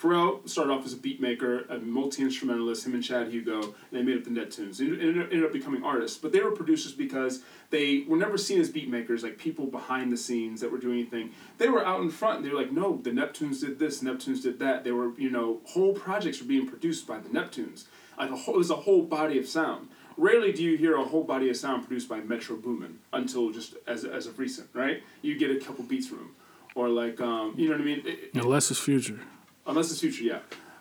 [0.00, 3.72] Pharrell started off as a beat maker, a multi instrumentalist, him and Chad Hugo, and
[3.92, 4.76] they made up the Neptunes.
[4.76, 8.68] They ended up becoming artists, but they were producers because they were never seen as
[8.68, 11.30] beat makers, like people behind the scenes that were doing anything.
[11.56, 12.42] They were out in front.
[12.42, 14.84] They were like, no, the Neptunes did this, Neptunes did that.
[14.84, 17.84] They were, you know, whole projects were being produced by the Neptunes.
[18.18, 19.88] Like a whole, it was a whole body of sound.
[20.18, 23.74] Rarely do you hear a whole body of sound produced by Metro Boomin until just
[23.86, 25.02] as as of recent, right?
[25.20, 26.30] You get a couple beats from him,
[26.74, 28.02] or like, um, you know what I mean?
[28.06, 29.20] It- Unless it's future.
[29.66, 30.38] Unless it's future, yeah.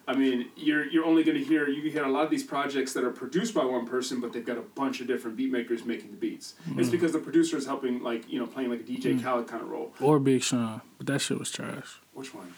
[0.08, 2.44] I mean, you're you're only going to hear you can hear a lot of these
[2.44, 5.52] projects that are produced by one person, but they've got a bunch of different beat
[5.52, 6.54] makers making the beats.
[6.78, 9.64] It's because the producer is helping, like you know, playing like a DJ Khaled kind
[9.64, 9.94] of role.
[10.00, 10.82] Or Big Sean.
[11.00, 12.00] But that shit was trash.
[12.14, 12.54] Which one?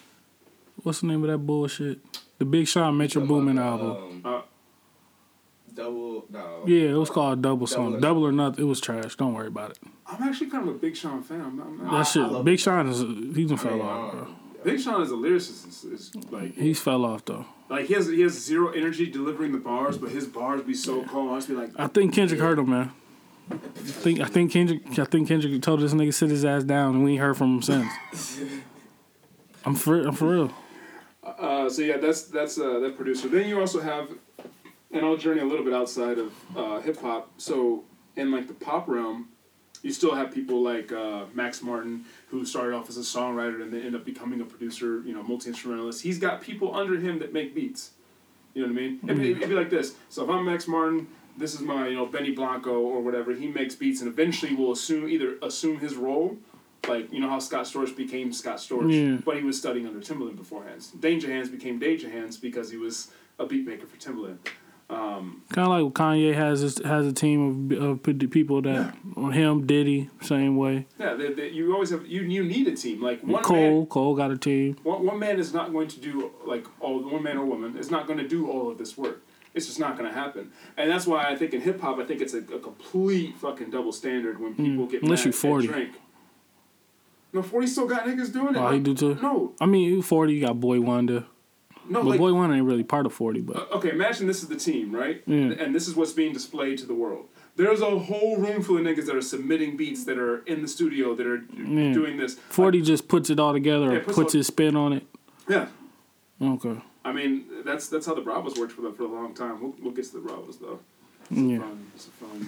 [0.84, 2.00] What's the name of that bullshit?
[2.38, 4.22] The Big Sean Metro Boomin album.
[4.26, 4.42] Um, Uh,
[5.74, 6.64] double no.
[6.66, 7.94] Yeah, it was called Double Song.
[7.94, 8.66] Double or Double or Nothing.
[8.66, 9.16] It was trash.
[9.16, 9.80] Don't worry about it.
[10.06, 11.42] I'm actually kind of a Big Sean fan.
[11.42, 12.24] I'm, I'm not, That shit.
[12.24, 13.00] love Big Sean is
[13.36, 14.28] he done I fell off, bro.
[14.64, 17.46] Big Sean is a lyricist is, is like He's fell off though.
[17.70, 21.04] like he has he has zero energy delivering the bars, but his bars be so
[21.06, 21.32] cold.
[21.32, 22.92] I just be like, I think Kendrick heard him, man.
[23.50, 26.96] I think I think Kendrick I think Kendrick told this nigga sit his ass down
[26.96, 28.40] and we ain't heard from him since.
[29.66, 30.52] I'm for I'm for real.
[31.24, 33.28] Uh, so yeah, that's that's uh, that producer.
[33.28, 34.10] Then you also have,
[34.92, 37.30] and I'll journey a little bit outside of uh, hip hop.
[37.38, 37.84] So
[38.16, 39.30] in like the pop realm,
[39.84, 43.72] you still have people like uh, Max Martin, who started off as a songwriter and
[43.72, 45.02] then ended up becoming a producer.
[45.06, 46.02] You know, multi instrumentalist.
[46.02, 47.92] He's got people under him that make beats.
[48.54, 49.00] You know what I mean?
[49.04, 49.94] It'd, be, it'd be like this.
[50.10, 53.34] So if I'm Max Martin, this is my you know Benny Blanco or whatever.
[53.34, 56.38] He makes beats and eventually will assume either assume his role.
[56.88, 59.22] Like you know how Scott Storch became Scott Storch, Yeah.
[59.24, 60.82] but he was studying under Timbaland beforehand.
[61.00, 64.38] Danja Handz became Danja Handz because he was a beat maker for Timbaland.
[64.90, 69.34] Um, Kind of like Kanye has his, has a team of, of people that on
[69.34, 70.86] him Diddy same way.
[70.98, 73.02] yeah, they, they, you always have you you need a team.
[73.02, 74.78] Like one Cole man, Cole got a team.
[74.84, 77.92] one, one man is not going to do like all one man or woman is
[77.92, 79.22] not going to do all of this work.
[79.54, 82.06] It's just not going to happen, and that's why I think in hip hop I
[82.06, 85.06] think it's a, a complete fucking double standard when people get Mm.
[85.06, 85.68] Unless you at 40.
[85.68, 85.96] Drink.
[87.34, 88.58] No, forty still got niggas doing it.
[88.58, 89.16] Oh, he do too.
[89.22, 91.26] No, I mean, you forty, you got Boi-1da,
[91.90, 93.42] no, but like Boi-1da ain't really part of forty.
[93.42, 95.22] But okay, imagine this is the team, right?
[95.26, 95.36] Yeah.
[95.60, 97.28] And this is what's being displayed to the world.
[97.56, 100.68] There's a whole room full of niggas that are submitting beats that are in the
[100.68, 101.94] studio that are Yeah.
[101.94, 102.36] doing this.
[102.50, 105.06] forty just puts it all together, Yeah, or puts puts all- his spin on it.
[105.50, 105.68] Yeah.
[106.42, 109.60] Okay, I mean, that's that's how the Bravos worked for them for a long time.
[109.62, 110.80] We'll, we'll get to the Bravos though.
[111.32, 111.60] yeah.
[111.60, 112.48] Fun, it's a fun.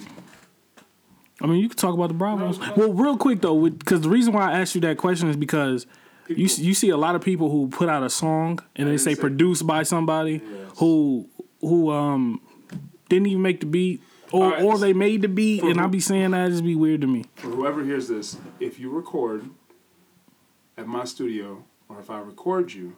[1.41, 2.60] I mean, you could talk about the Bravos.
[2.60, 2.73] No.
[2.75, 5.88] Well, real quick though, because the reason why I asked you that question is because
[6.36, 9.15] People- you see a lot of people who put out a song and they say
[9.15, 10.72] say- produced by somebody Yes.
[10.80, 11.28] who
[11.62, 12.42] who um
[13.10, 14.02] didn't even make the beat.
[14.32, 16.63] Or, right, or they made the beat, for and who- I be saying that just
[16.63, 17.26] be weird to me.
[17.36, 19.50] For whoever hears this, if you record
[20.78, 22.96] at my studio, or if I record you,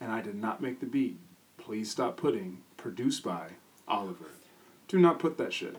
[0.00, 1.18] and I did not make the beat,
[1.58, 3.48] please stop putting "produced by
[3.86, 4.30] Oliver."
[4.88, 5.76] Do not put that shit.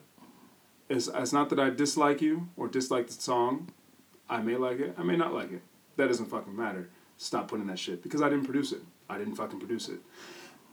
[0.88, 3.70] It's, it's not that I dislike you or dislike the song.
[4.30, 4.94] I may like it.
[5.00, 5.64] I may not like it.
[5.98, 6.90] That doesn't fucking matter.
[7.18, 8.82] Stop putting that shit because I didn't produce it.
[9.10, 10.00] I didn't fucking produce it.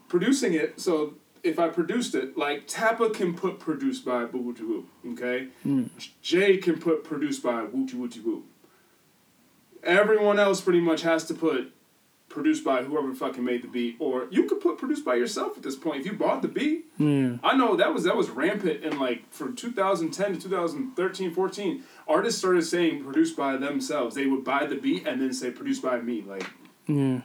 [0.08, 4.62] Producing it, so if I produced it, like Tappa can put produced by Boo Wooty
[4.62, 5.48] Woo, okay?
[5.66, 5.90] Mm.
[6.22, 8.44] Jay can put produced by Wooty Wooty Woo.
[9.82, 11.72] Everyone else pretty much has to put
[12.28, 15.62] produced by whoever fucking made the beat, or you could put produced by yourself at
[15.62, 16.86] this point if you bought the beat.
[16.98, 17.36] Yeah.
[17.42, 21.82] I know that was that was rampant in like from 2010 to 2013, 14.
[22.08, 24.14] Artists started saying produced by themselves.
[24.14, 26.22] They would buy the beat and then say produced by me.
[26.26, 26.44] Like
[26.86, 27.20] Yeah.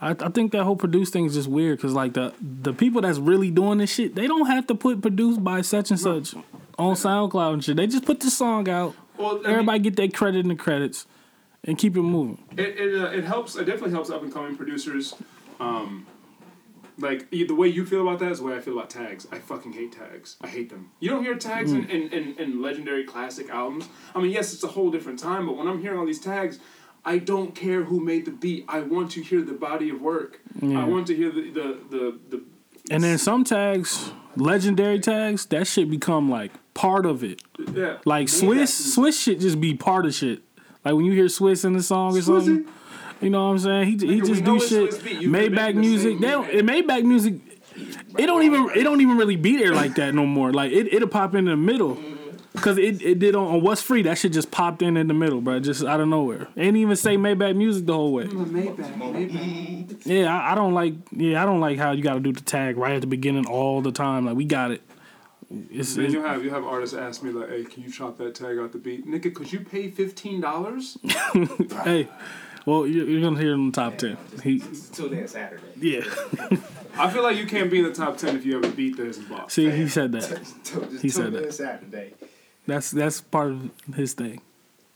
[0.00, 3.00] I, I think that whole produce thing is just weird because like the the people
[3.00, 6.34] that's really doing this shit, they don't have to put produced by such and such
[6.78, 7.76] on SoundCloud and shit.
[7.76, 8.94] They just put the song out.
[9.16, 11.06] well, I mean, Everybody get their credit in the credits
[11.64, 12.36] and keep it moving.
[12.56, 13.56] it it, uh, it helps.
[13.56, 15.14] It definitely helps up and coming producers.
[15.60, 16.06] Um,
[16.98, 19.26] like the way you feel about that is the way I feel about tags.
[19.30, 20.36] I fucking hate tags.
[20.40, 20.90] I hate them.
[21.00, 21.90] You don't hear tags in, mm.
[21.90, 23.88] in, in, in legendary classic albums.
[24.14, 26.58] I mean, yes, it's a whole different time, but when I'm hearing all these tags,
[27.04, 28.64] I don't care who made the beat.
[28.68, 30.40] I want to hear the body of work.
[30.60, 30.82] Yeah.
[30.82, 32.42] I want to hear the the the, the
[32.90, 37.42] And then some tags, legendary tags, that shit become like part of it.
[37.72, 37.98] yeah.
[38.04, 40.42] Like Swizz, Swizz shit just be part of shit.
[40.84, 42.24] Like when you hear Swizz in the song or Swizzy?
[42.24, 42.68] something,
[43.20, 43.98] you know what I'm saying?
[43.98, 44.90] He he just do shit.
[44.90, 45.22] Swizz Beatz.
[45.22, 46.46] Maybach music, same they don't.
[46.46, 46.58] beat.
[46.60, 47.34] And Maybach music,
[48.18, 50.52] it don't even it don't even really be there like that no more.
[50.52, 51.98] Like it it'll pop in the middle.
[52.56, 55.14] Cause it, it did on, on what's free that shit just popped in in the
[55.14, 56.48] middle, bro, just out of nowhere.
[56.56, 58.24] Ain't even say Maybach music the whole way.
[58.24, 60.06] Maybach, Maybach.
[60.06, 60.94] Yeah, I, I don't like.
[61.12, 63.46] Yeah, I don't like how you got to do the tag right at the beginning
[63.46, 64.24] all the time.
[64.24, 64.82] Like we got it.
[65.70, 68.18] It's, Man, it's you have you have artists ask me like, "Hey, can you chop
[68.18, 69.32] that tag out the beat, nigga?
[69.32, 70.98] Could you pay fifteen dollars?"
[71.84, 72.08] hey,
[72.66, 74.18] well you're, you're gonna hear him in the top ten.
[74.42, 74.60] He,
[74.92, 75.62] Tune in Saturday.
[75.80, 76.02] yeah.
[76.98, 78.96] I feel like you can't be in the top ten if you have a beat
[78.98, 79.50] that isn't bought.
[79.52, 80.28] See, he said that.
[80.64, 81.52] Just He said that.
[81.54, 82.12] Saturday.
[82.66, 84.40] That's that's part of his thing.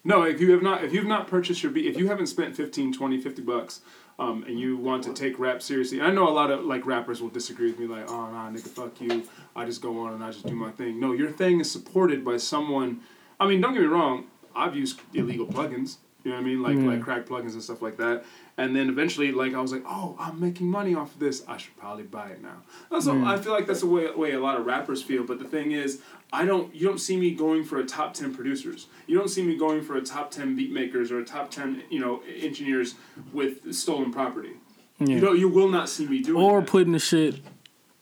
[0.02, 2.56] No, if you have not, if you've not purchased your beat, if you haven't spent
[2.56, 3.80] 15, 20, 50 bucks,
[4.18, 7.20] um, and you want to take rap seriously, I know a lot of like rappers
[7.20, 9.24] will disagree with me, like, oh nah, nigga, fuck you.
[9.54, 10.98] I just go on and I just do my thing.
[10.98, 13.00] No, your thing is supported by someone.
[13.38, 14.26] I mean, don't get me wrong.
[14.56, 15.98] I've used illegal plugins.
[16.24, 16.84] You know what I mean, like Yeah.
[16.84, 17.02] like hmm.
[17.02, 18.24] crack plugins and stuff like that.
[18.56, 21.42] And then eventually, like I was like, oh, I'm making money off of this.
[21.48, 22.62] I should probably buy it now.
[22.90, 23.42] All, I hmm.
[23.42, 25.24] feel like that's the way way a lot of rappers feel.
[25.24, 26.00] But the thing is,
[26.32, 26.74] I don't.
[26.74, 28.86] You don't see me going for a top ten producers.
[29.06, 31.82] You don't see me going for a top ten beat makers or a top ten
[31.90, 32.94] you know engineers
[33.32, 34.52] with stolen property.
[34.98, 35.14] Yeah.
[35.16, 36.68] You know, you will not see me doing or that.
[36.68, 37.40] putting the shit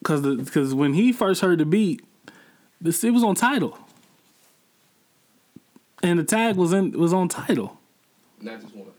[0.00, 2.02] because the because when he first heard the beat,
[2.80, 3.78] this it was on Tidal,
[6.02, 7.77] and the tag was in was on Tidal.
[8.40, 8.90] Not just once.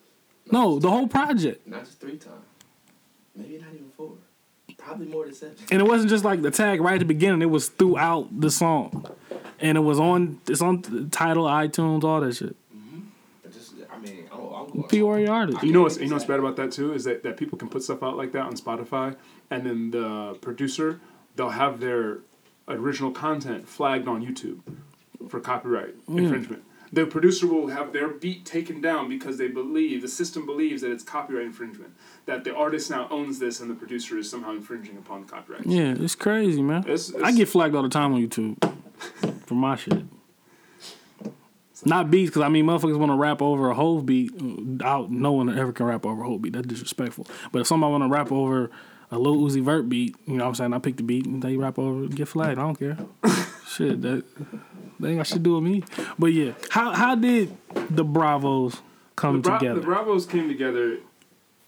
[0.51, 2.45] No, the whole project, Not just three times.
[3.35, 4.13] Maybe not even four.
[4.77, 5.55] Probably more than seven.
[5.71, 7.41] and it wasn't just like the tag right at the beginning.
[7.41, 9.05] It was throughout the song,
[9.59, 12.55] and it was on it's on the Tidal, iTunes, all that shit.
[12.75, 12.99] Mm-hmm.
[13.43, 14.83] But just, I mean, I'm, I'm going.
[14.87, 15.27] P.O.R.E.
[15.27, 15.63] artist.
[15.63, 17.67] You know what's you know what's bad about that too is that, that people can
[17.69, 19.15] put stuff out like that on Spotify,
[19.49, 20.99] and then the producer
[21.35, 22.19] they'll have their
[22.67, 24.59] original content flagged on YouTube
[25.29, 26.17] for copyright mm.
[26.17, 26.63] infringement.
[26.91, 30.91] The producer will have their beat taken down because they believe the system believes that
[30.91, 31.93] it's copyright infringement.
[32.25, 35.65] That the artist now owns this and the producer is somehow infringing upon the copyright.
[35.67, 36.81] Yeah, it's crazy, man.
[36.81, 38.57] It's- I get flagged all the time on YouTube
[39.45, 40.03] for my shit.
[41.85, 44.37] Not beats, because I mean, motherfuckers want to rap over a whole beat.
[44.37, 46.51] Mm, out, no one ever can rap over a whole beat.
[46.53, 47.25] That's disrespectful.
[47.53, 48.69] But if somebody want to rap over
[49.11, 50.73] a little Uzi Vert beat, you know what I'm saying?
[50.73, 52.59] I pick the beat and they rap over it, get flagged.
[52.59, 52.97] I don't care.
[53.69, 54.23] shit, that,
[54.99, 55.83] that ain't got shit to do with me.
[56.17, 57.55] But yeah, how how did
[57.89, 58.81] the Bravos
[59.15, 59.79] come the, Bra- together?
[59.79, 60.97] the Bravos came together,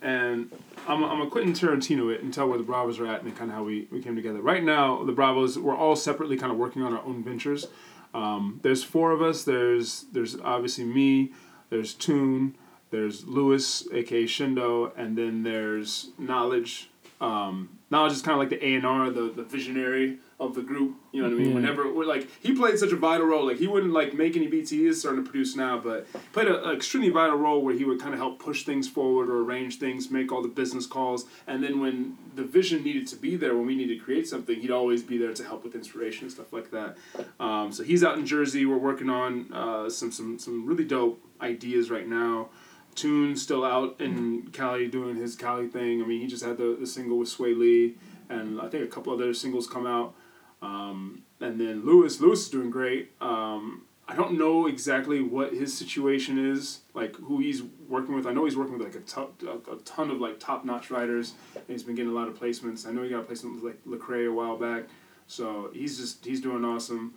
[0.01, 0.51] and
[0.87, 3.51] I'm, I'm a Quentin Tarantino it and tell where the Bravos are at and kind
[3.51, 4.41] of how we, we came together.
[4.41, 7.67] Right now, the Bravos we're all separately kind of working on our own ventures.
[8.13, 9.43] Um, there's four of us.
[9.43, 11.31] There's there's obviously me.
[11.69, 12.55] There's Toon.
[12.89, 16.89] There's Lewis, aka Shindo, and then there's Knowledge.
[17.21, 20.61] Um, Knowledge is kind of like the A and R, the the visionary of the
[20.61, 20.95] group.
[21.11, 21.49] You know what I mean?
[21.49, 21.55] Yeah.
[21.55, 23.45] Whenever we're like he played such a vital role.
[23.45, 24.71] Like he wouldn't like make any beats.
[24.71, 27.99] He is starting to produce now, but played an extremely vital role where he would
[28.01, 31.63] kind of help push things forward or arrange things, make all the business calls, and
[31.63, 34.71] then when the vision needed to be there, when we needed to create something, he'd
[34.71, 36.97] always be there to help with inspiration and stuff like that.
[37.39, 38.65] Um, so he's out in Jersey.
[38.65, 42.49] We're working on uh, some some some really dope ideas right now.
[42.95, 46.01] Toon's still out in Cali doing his Cali thing.
[46.01, 47.95] I mean, he just had the, the single with Swae Lee,
[48.29, 50.13] and I think a couple other singles come out.
[50.61, 53.11] Um, and then Lewis, Lewis is doing great.
[53.19, 58.27] Um, I don't know exactly what his situation is, like who he's working with.
[58.27, 60.91] I know he's working with like a, to- a, a ton of like top notch
[60.91, 62.85] writers, and he's been getting a lot of placements.
[62.87, 64.83] I know he got a placement with like Lecrae a while back,
[65.27, 67.13] so he's just he's doing awesome.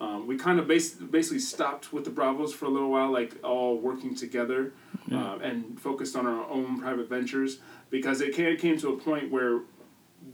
[0.00, 3.34] Um, we kind of bas- basically stopped with the Bravos for a little while, like
[3.44, 4.72] all working together,
[5.12, 7.58] uh, and focused on our own private ventures
[7.90, 9.62] because it came, came to a point where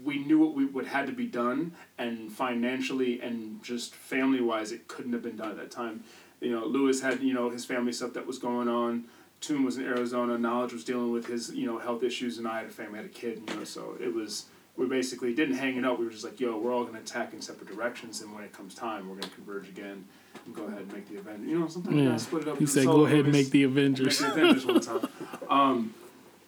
[0.03, 4.72] we knew what we what had to be done, and financially and just family wise,
[4.72, 6.05] it couldn't have been done at that time.
[6.40, 9.05] You know, Lewis had you know his family stuff that was going on.
[9.40, 10.38] Tune was in Arizona.
[10.38, 13.03] Knowledge was dealing with his you know health issues, and I had a family, I
[13.03, 13.42] had a kid.
[13.49, 15.99] You know, so it was we basically didn't hang it up.
[15.99, 18.53] We were just like, yo, we're all gonna attack in separate directions, and when it
[18.53, 20.05] comes time, we're gonna converge again
[20.47, 21.47] and go ahead and make the event.
[21.49, 22.09] You know, sometimes you Yeah.
[22.09, 22.59] gotta split it up.
[22.59, 25.09] He said, "Go ahead and make the Make Avengers." the Avengers one time.
[25.49, 25.95] Um,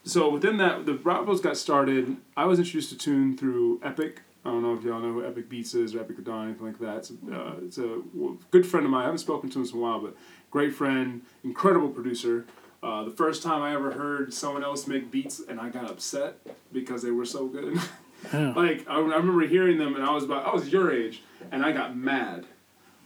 [0.07, 2.17] so within that, the Bravos got started.
[2.37, 4.23] I was introduced to Tune through Epic.
[4.45, 6.67] I don't know if y'all know who Epic Beats is or Epic the Dawn, anything
[6.67, 6.99] like that.
[6.99, 7.83] It's, uh, it's a
[8.15, 9.03] w- good friend of mine.
[9.03, 10.15] I haven't spoken to him in a while, but
[10.53, 12.47] great friend, incredible producer.
[12.83, 16.39] Uh, the first time I ever heard someone else make beats and I got upset
[16.73, 17.79] because they were so good.
[18.33, 18.55] Yeah.
[18.57, 21.63] like I, I remember hearing them and I was about I was your age and
[21.65, 22.47] I got mad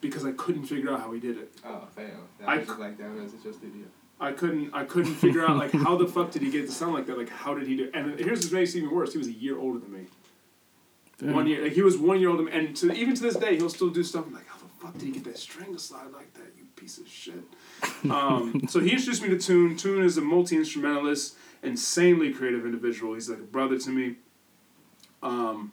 [0.01, 1.53] because I couldn't figure out how he did it.
[1.67, 2.11] Oh, fam.
[2.39, 3.87] That I was c- just like that was at your studio.
[4.21, 6.95] I couldn't I couldn't figure out like how the fuck did he get to sound
[6.95, 7.17] like that?
[7.17, 7.91] Like how did he do?
[7.95, 9.13] And here's what makes it even worse.
[9.13, 10.07] He was a year older than me.
[11.19, 11.35] Damn.
[11.35, 13.69] One year, like he was one year older, and to, even to this day, he'll
[13.69, 14.27] still do stuff.
[14.27, 16.53] I'm like, how the fuck did he get that string to slide like that?
[16.57, 17.43] You piece of shit.
[18.11, 19.77] um, so he introduced me to Tune.
[19.77, 23.15] Tune is a multi instrumentalist, insanely creative individual.
[23.15, 24.17] He's like a brother to me.
[25.23, 25.73] Um,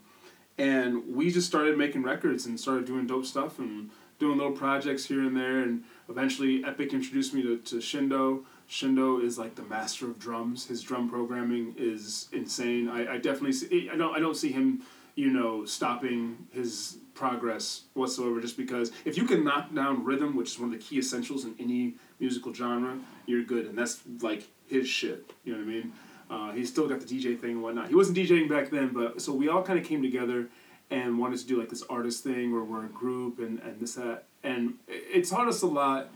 [0.58, 3.90] and we just started making records and started doing dope stuff and
[4.20, 5.60] doing little projects here and there.
[5.60, 8.44] And eventually, Epic introduced me to, to Shindo.
[8.70, 10.68] Shindo is like the master of drums.
[10.68, 12.90] His drum programming is insane.
[12.90, 13.90] I, I definitely see.
[13.92, 14.16] I don't.
[14.16, 14.82] I don't see him,
[15.16, 18.42] you know, stopping his progress whatsoever.
[18.42, 21.46] Just because if you can knock down rhythm, which is one of the key essentials
[21.46, 25.32] in any musical genre, you're good, and that's like his shit.
[25.44, 25.94] You know what I mean?
[26.30, 27.88] Uh, he's still got the DJ thing and whatnot.
[27.88, 30.50] He wasn't DJing back then, but so we all kind of came together
[30.90, 33.96] and wanted to do like this artist thing where we're a group and, and this
[33.96, 36.10] that and it- taught us a lot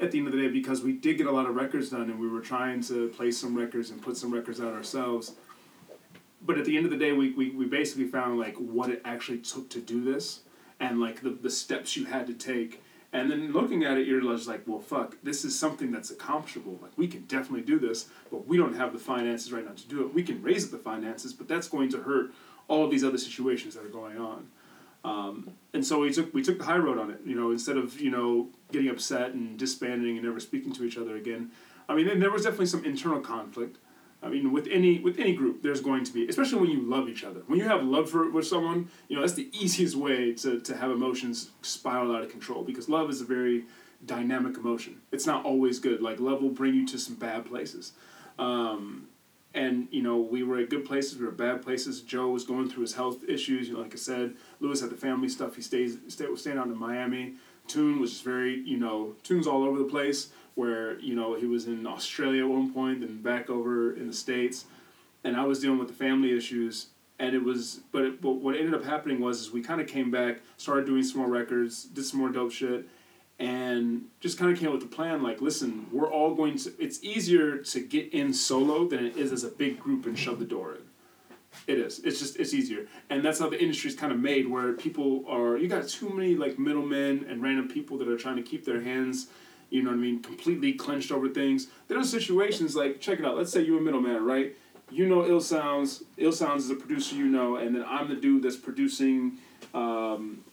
[0.00, 2.10] at the end of the day because we did get a lot of records done
[2.10, 5.32] and we were trying to play some records and put some records out ourselves.
[6.44, 9.00] But at the end of the day we, we, we basically found like what it
[9.04, 10.40] actually took to do this
[10.80, 12.82] and like the, the steps you had to take.
[13.12, 16.80] And then looking at it you're just like well fuck this is something that's accomplishable.
[16.82, 19.86] Like we can definitely do this but we don't have the finances right now to
[19.86, 20.12] do it.
[20.12, 22.32] We can raise the finances but that's going to hurt
[22.66, 24.48] all of these other situations that are going on
[25.04, 27.20] um, and so we took we took the high road on it.
[27.24, 30.96] You know, instead of you know getting upset and disbanding and never speaking to each
[30.96, 31.50] other again.
[31.88, 33.78] I mean, and there was definitely some internal conflict.
[34.22, 37.08] I mean, with any with any group, there's going to be, especially when you love
[37.08, 37.40] each other.
[37.48, 40.76] When you have love for with someone, you know that's the easiest way to to
[40.76, 43.64] have emotions spiral out of control because love is a very
[44.06, 45.00] dynamic emotion.
[45.10, 46.00] It's not always good.
[46.00, 47.92] Like love will bring you to some bad places.
[48.38, 49.08] Um,
[49.54, 52.00] and you know we were at good places we were bad places.
[52.00, 54.34] Joe was going through his health issues you know like i said.
[54.60, 55.56] Lewis had the family stuff.
[55.56, 57.34] He stays stay, was staying out in miami.
[57.68, 61.46] Tune was just very you know tune's all over the place where you know he
[61.46, 64.64] was in australia at one point then back over in the states.
[65.24, 66.86] And i was dealing with the family issues.
[67.18, 69.86] And it was but, it, but what ended up happening was is we kind of
[69.86, 72.88] came back started doing some more records did some more dope shit
[73.42, 76.72] and just kind of came up with the plan like listen we're all going to
[76.78, 80.38] it's easier to get in solo than it is as a big group and shove
[80.38, 80.82] the door in.
[81.66, 82.86] It is it's just it's easier.
[83.10, 86.36] And that's how the industry's kind of made where people are you got too many
[86.36, 89.26] like middlemen and random people that are trying to keep their hands
[89.70, 91.66] you know what i mean completely clenched over things.
[91.88, 94.56] There are situations like check it out let's say you're a middleman right?
[94.88, 98.16] You know ill sounds ill sounds is a producer you know and then i'm the
[98.16, 99.38] dude that's producing
[99.74, 100.44] um,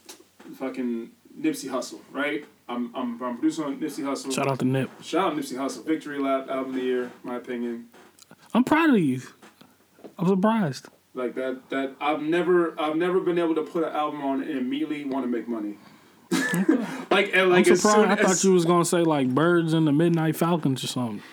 [0.58, 2.46] fucking Nipsey Hustle right?
[2.70, 4.32] I'm, I'm, I'm producing on Nipsey Hustle.
[4.32, 4.92] Shout out to Nip.
[5.02, 5.84] Shout out Nipsey Hustle.
[5.84, 7.88] Victory Lap, album of the year, my opinion.
[8.54, 9.22] I'm proud of you.
[10.18, 10.88] I'm surprised.
[11.16, 14.52] Like that, that I've never, I've never been able to put an album on and
[14.52, 15.78] immediately want to make money.
[17.10, 18.10] like, and like I'm surprised.
[18.10, 21.24] I as thought you was gonna say like birds and the Midnight Falcons or something.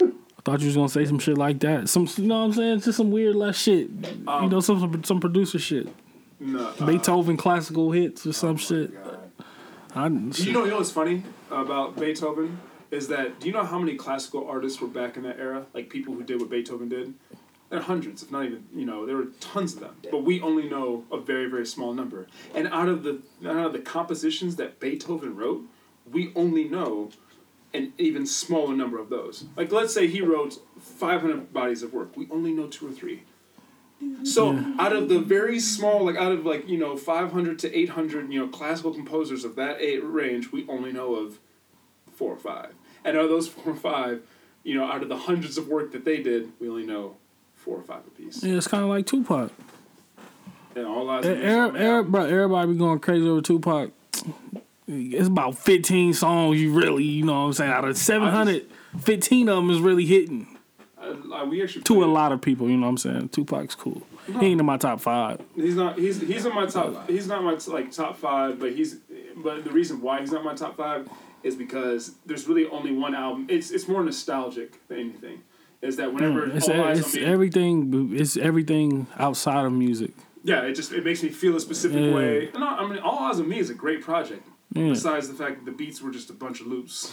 [0.00, 1.88] I thought you was gonna say some shit like that.
[1.88, 2.80] Some, you know what I'm saying?
[2.80, 3.88] Just some weird less shit.
[3.88, 5.88] you know, some some, producer shit.
[6.38, 8.92] no, uh, Beethoven classical hits or some shit.
[8.92, 9.09] God.
[9.94, 10.14] I, Do
[10.44, 12.60] you know, you know what's funny about Beethoven
[12.90, 15.66] is that do you know how many classical artists were back in that era?
[15.74, 17.14] Like people who did what Beethoven did.
[17.68, 19.96] There are hundreds, if not even you know, there were tons of them.
[20.10, 22.26] But we only know a very very small number.
[22.54, 25.64] And out of the out of the compositions that Beethoven wrote,
[26.10, 27.10] we only know
[27.72, 29.44] an even smaller number of those.
[29.56, 32.16] Like let's say he wrote 500 bodies of work.
[32.16, 33.22] We only know two or three.
[34.22, 38.32] So out of the very small, like out of like you know 500 to 800,
[38.32, 41.38] you know classical composers of that eight range, we only know of
[42.14, 42.74] four or five.
[43.04, 44.22] And out of those four or five,
[44.62, 47.16] you know, out of the hundreds of work that they did, we only know
[47.54, 48.42] four or five apiece.
[48.42, 49.50] Yeah, it's kind of like Tupac.
[50.76, 51.10] And all.
[51.10, 53.90] Eh, Every, every, bro, everybody be going crazy over Tupac.
[54.86, 57.70] It's about 15 songs you really, you know what I'm saying?
[57.70, 58.66] Out of 700,
[58.98, 60.58] 15 of them is really hitting.
[61.10, 63.28] Uh, we actually To a lot of people, you know what I'm saying?
[63.30, 64.02] Tupac's cool.
[64.26, 65.40] He ain't in my top five.
[65.56, 65.98] He's not.
[65.98, 67.08] He's he's in my top.
[67.08, 68.96] He's not my like top five, but he's.
[69.36, 71.08] But the reason why he's not my top five
[71.42, 73.46] is because there's really only one album.
[73.48, 75.42] It's it's more nostalgic than anything.
[75.82, 78.10] Is that whenever It's, all eyes it's on me, everything.
[78.14, 80.12] It's everything outside of music.
[80.44, 82.14] yeah, it just it makes me feel a specific Yeah.
[82.14, 82.50] way.
[82.54, 84.46] No, I mean, all eyes on me is a great project.
[84.74, 87.10] Yeah, Besides the fact that the beats were just a bunch of loops.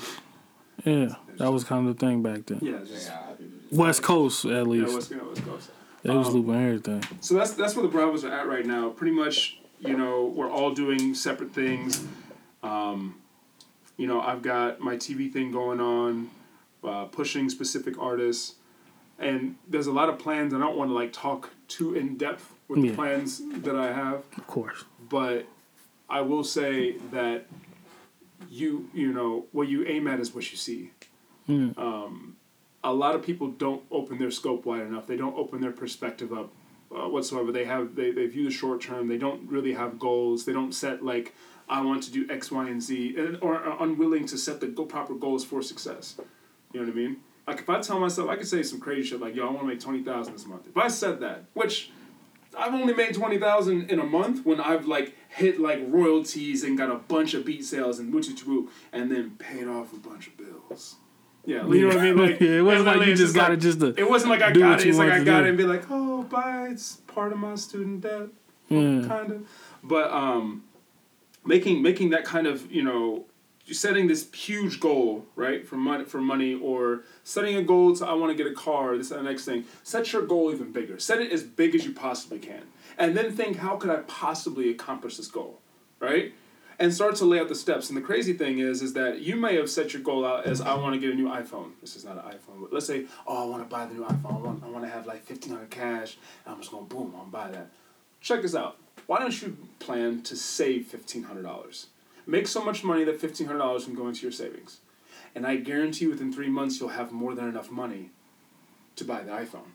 [0.83, 1.15] yeah.
[1.37, 2.59] That was kind of the thing back then.
[2.61, 3.26] Yeah, just, Yeah,
[3.71, 4.93] West Coast, at yeah, least.
[4.93, 5.59] what's going what's going
[6.03, 7.03] they was um, looping everything.
[7.21, 8.89] So that's that's where the Bravos are at right now.
[8.89, 12.05] Pretty much, you know, we're all doing separate things.
[12.63, 13.15] Um,
[13.97, 16.29] you know, I've got my TV thing going on,
[16.83, 18.55] uh, pushing specific artists,
[19.17, 20.53] and there's a lot of plans.
[20.53, 24.23] I don't want to like talk too in depth with the plans that I have,
[24.37, 24.85] Of course.
[25.09, 25.45] but
[26.09, 27.47] I will say that
[28.49, 30.91] you you know what you aim at is what you see
[31.49, 31.77] Mm.
[32.87, 35.07] A lot of people don't open their scope wide enough.
[35.07, 36.51] They don't open their perspective up
[36.89, 37.51] uh, whatsoever.
[37.51, 39.07] They have they, they view the short term.
[39.07, 40.45] They don't really have goals.
[40.45, 41.35] They don't set like
[41.67, 44.67] I want to do X, Y, and Z, and, or are unwilling to set the
[44.67, 46.15] proper goals for success.
[46.71, 47.17] You know what I mean?
[47.45, 49.61] Like if I tell myself, I could say some crazy shit like, "Yo, I want
[49.61, 51.91] to make twenty thousand this month." If I said that, which
[52.57, 56.77] I've only made twenty thousand in a month when I've like hit like royalties and
[56.77, 60.37] got a bunch of beat sales and woo and then paid off a bunch of
[60.37, 60.95] bills.
[61.47, 62.17] Yeah, you know what I mean?
[62.17, 63.93] Like Yeah, it wasn't like you just got like- it just to.
[63.97, 64.87] it wasn't like I got it.
[64.87, 65.45] It's like I got do.
[65.45, 66.67] it and be like, oh, bye.
[66.71, 68.27] It's part of my student debt,
[68.67, 69.05] Yeah.
[69.07, 69.47] kind of.
[69.81, 70.63] But um,
[71.45, 73.25] making making that kind of you know
[73.71, 78.13] setting this huge goal right for money for money or setting a goal to I
[78.13, 78.97] want to get a car.
[78.97, 79.63] This and the next thing.
[79.83, 80.99] Set your goal even bigger.
[80.99, 82.63] Set it as big as you possibly can,
[82.97, 85.61] and then think how could I possibly accomplish this goal,
[86.01, 86.33] right?
[86.79, 87.89] And start to lay out the steps.
[87.89, 90.61] And the crazy thing is, is that you may have set your goal out as
[90.61, 91.71] I want to get a new iPhone.
[91.81, 94.03] This is not an iPhone, but let's say, oh, I want to buy the new
[94.03, 94.35] iPhone.
[94.35, 96.17] I want, I want to have like fifteen hundred cash.
[96.45, 97.71] And I'm just going to boom, I'm gonna buy that.
[98.21, 98.77] Check this out.
[99.05, 101.87] Why don't you plan to save fifteen hundred dollars?
[102.25, 104.79] Make so much money that fifteen hundred dollars can go into your savings,
[105.33, 108.09] and I guarantee you, within three months you'll have more than enough money
[108.97, 109.71] to buy the iPhone.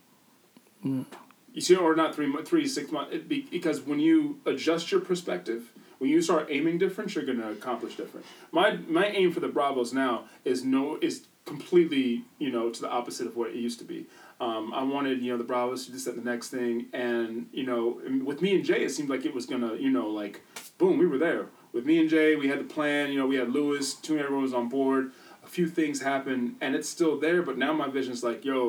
[0.85, 1.07] Mm.
[1.55, 5.01] You see, or not three, three six months, it be, because when you adjust your
[5.01, 5.73] perspective,
[6.03, 8.27] when you start aiming different, you're gonna accomplish different.
[8.51, 12.91] My my aim for the Bravos now is no is completely you know to the
[12.91, 14.07] opposite of what it used to be.
[14.41, 17.65] Um, I wanted you know the Bravos to do that the next thing, and you
[17.65, 20.41] know with me and Jay, it seemed like it was gonna you know like
[20.77, 22.35] boom, we were there with me and Jay.
[22.35, 23.13] We had the plan.
[23.13, 23.95] You know, we had Lewis.
[23.95, 25.13] Two everyone was on board.
[25.45, 27.43] A few things happened, and it's still there.
[27.43, 28.67] But now my vision's like, yo,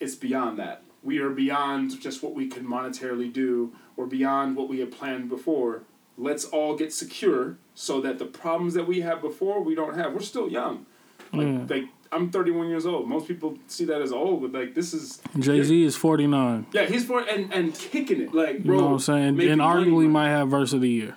[0.00, 0.82] it's beyond that.
[1.04, 5.28] We are beyond just what we can monetarily do or beyond what we had planned
[5.28, 5.82] before.
[6.16, 10.12] Let's all get secure so that the problems that we had before we don't have.
[10.14, 10.86] We're still young.
[11.32, 11.66] Like, Yeah.
[11.68, 13.08] like I'm 31 years old.
[13.08, 16.66] Most people see that as old, but like this is Jay Z is 49.
[16.72, 19.40] yeah, he's 40 and and kicking it like bro, You know what I'm saying?
[19.40, 21.16] And arguably might have verse of the year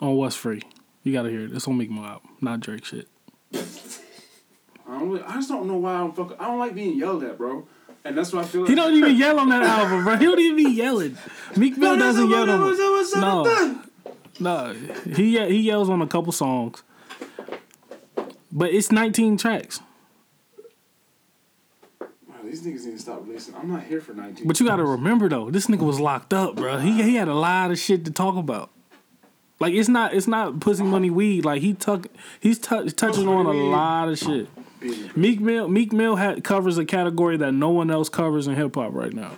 [0.00, 0.60] on What's Free.
[1.04, 1.52] You gotta hear it.
[1.52, 3.08] It's on Meek Mill album, not Drake shit.
[3.54, 5.10] I don't.
[5.10, 6.36] Really, I just don't know why I don't fuck.
[6.38, 7.66] I don't like being yelled at, bro.
[8.04, 8.62] And that's what I feel.
[8.62, 8.70] Like.
[8.70, 10.16] He don't even yell on that album, bro.
[10.16, 11.16] He don't even be yelling.
[11.56, 12.76] Meek Mill doesn't yell on.
[13.16, 13.82] No,
[14.40, 14.74] no.
[15.14, 16.82] He he yells on a couple songs,
[18.50, 19.80] but it's 19 tracks.
[22.00, 22.08] Wow,
[22.44, 23.54] these niggas need to stop releasing.
[23.54, 24.46] I'm not here for 19.
[24.48, 26.78] But you gotta remember though, this nigga was locked up, bro.
[26.78, 28.70] He he had a lot of shit to talk about.
[29.60, 31.44] Like it's not it's not pussy money weed.
[31.44, 32.08] Like he tuck
[32.40, 34.48] he's tou- touching on a lot of shit.
[35.16, 38.74] Meek Mill Meek Mill had, covers a category that no one else covers in hip
[38.74, 39.32] hop right now,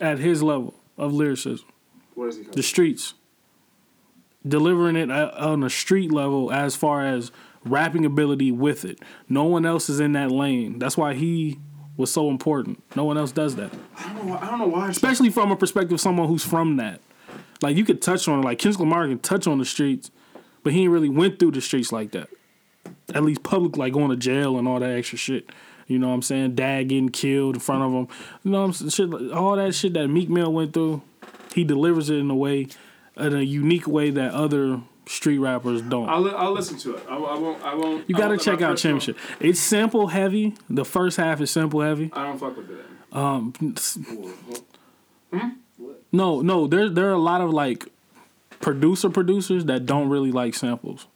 [0.00, 1.66] at his level of lyricism.
[2.14, 2.56] What is he called?
[2.56, 3.14] The streets,
[4.46, 7.30] delivering it at- on a street level as far as
[7.64, 9.00] rapping ability with it.
[9.28, 10.78] No one else is in that lane.
[10.78, 11.58] That's why he
[11.96, 12.82] was so important.
[12.94, 14.32] No one else does that I don't know.
[14.32, 14.88] Why, I don't know why.
[14.88, 17.00] especially from a perspective of someone who's from that.
[17.60, 20.12] Like you could touch on it, like Kendrick Lamar can touch on the streets,
[20.62, 22.28] but he ain't really went through the streets like that.
[23.14, 25.50] At least public, like going to jail and all that extra shit.
[25.86, 26.54] You know what I'm saying?
[26.54, 28.08] Dad getting killed in front of him.
[28.44, 29.10] You know what I'm saying?
[29.12, 31.00] Shit, all that shit that Meek Mill went through,
[31.54, 32.68] he delivers it in a way,
[33.16, 36.06] in a unique way that other street rappers don't.
[36.08, 37.02] I'll, I'll listen to it.
[37.08, 37.62] I, I won't.
[37.64, 38.08] I won't.
[38.08, 39.16] you gotta check out Chim shit.
[39.40, 40.54] It's sample heavy.
[40.68, 42.10] The first half is sample heavy.
[42.12, 42.84] I don't fuck with it.
[43.10, 43.54] Um,
[46.10, 47.86] No, no, there there are a lot of like
[48.60, 51.06] producer producers that don't really like samples.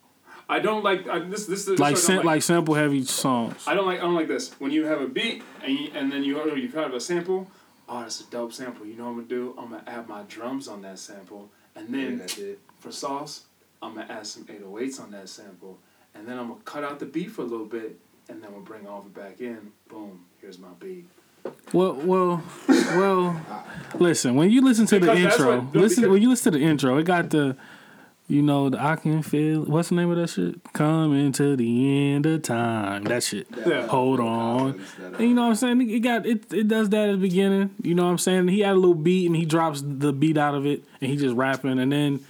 [0.52, 1.46] I don't like I, this.
[1.46, 3.64] This is Like this is what I sam- don't like sample heavy songs.
[3.66, 3.98] I don't like.
[3.98, 4.52] I don't like this.
[4.60, 7.48] When you have a beat and you, and then you oh, you have a sample.
[7.88, 8.84] Oh, that's a dope sample.
[8.86, 9.54] You know what I'm gonna do?
[9.58, 12.58] I'm gonna add my drums on that sample, and then that's it.
[12.80, 13.44] for sauce,
[13.82, 15.78] I'm gonna add some 808s on that sample,
[16.14, 17.98] and then I'm gonna cut out the beat for a little bit,
[18.28, 19.72] and then we'll bring all of it back in.
[19.88, 21.06] Boom, here's my beat.
[21.72, 23.40] Well, well, well.
[23.98, 26.28] listen, when you listen to the Because that's intro, what- no, listen because- when you
[26.30, 27.56] listen to the intro, it got the,
[28.32, 29.64] you know, the I can feel.
[29.64, 30.72] What's the name of that shit?
[30.72, 33.04] Coming to the end of time.
[33.04, 33.46] That shit.
[33.66, 33.86] Yeah.
[33.86, 34.82] Hold on.
[35.02, 35.90] And you know what I'm saying?
[35.90, 36.50] It got it.
[36.50, 37.74] It does that at the beginning.
[37.82, 38.48] You know what I'm saying?
[38.48, 41.18] He had a little beat and he drops the beat out of it and he
[41.18, 42.20] just rapping and then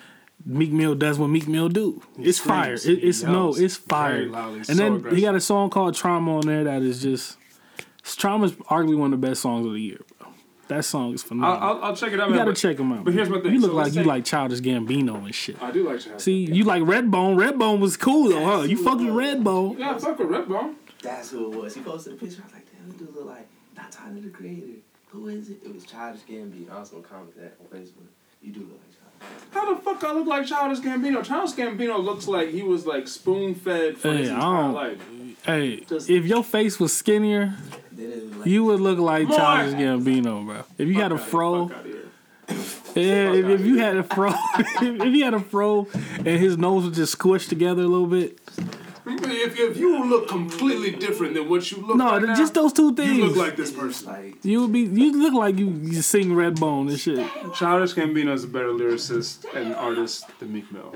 [0.44, 2.02] Meek Mill does what Meek Mill do.
[2.16, 2.74] He it's fire.
[2.74, 4.22] It, it's no, it's fire.
[4.22, 5.16] and so then aggressive.
[5.16, 7.36] he got a song called Trauma on there that is just
[8.02, 10.00] Trauma's arguably one of the best songs of the year.
[10.76, 11.68] That song is I'll, phenomenal.
[11.68, 12.28] I'll, I'll check it out.
[12.28, 13.04] you man, gotta but check him out.
[13.04, 13.52] but here's my thing.
[13.52, 15.60] You look So like you like Childish Gambino and shit.
[15.62, 16.20] I do like Chad.
[16.20, 17.36] See, you like Redbone.
[17.36, 18.62] Redbone was cool though, huh?
[18.62, 19.78] You fucking Redbone.
[19.78, 20.74] yeah, fuck with Redbone.
[21.02, 21.74] That's who it was.
[21.74, 22.40] He posted a picture.
[22.42, 24.78] I was like, damn, this dude look like not Tyler the Creator.
[25.08, 25.58] Who is it?
[25.64, 26.70] It was Childish Gambino.
[26.70, 28.06] I was gonna comment that on Facebook.
[28.40, 29.48] You do look like Childish.
[29.52, 31.22] How the fuck I look like Childish Gambino?
[31.24, 34.72] Childish Gambino looks like he was like spoon fed for his Hey, I entire don't-
[34.74, 34.98] life.
[35.44, 37.81] Hey, Just- if your face was skinnier, Then it was
[38.36, 39.38] like, you would look like More.
[39.38, 40.64] Childish Gambino, bro.
[40.78, 42.02] If you had a fro, fuck outta
[42.94, 45.88] yeah, if, if you had a fro, if, if you had a fro,
[46.18, 48.38] and his nose was just squished together a little bit,
[49.06, 52.72] If, if you look completely different than what you look no, right now, just those
[52.72, 53.16] two things.
[53.16, 54.08] you look like this person.
[54.08, 57.26] like You would be, you look like you, you sing Redbone and shit.
[57.54, 60.94] Childish Gambino is a better lyricist and artist than Meek Mill.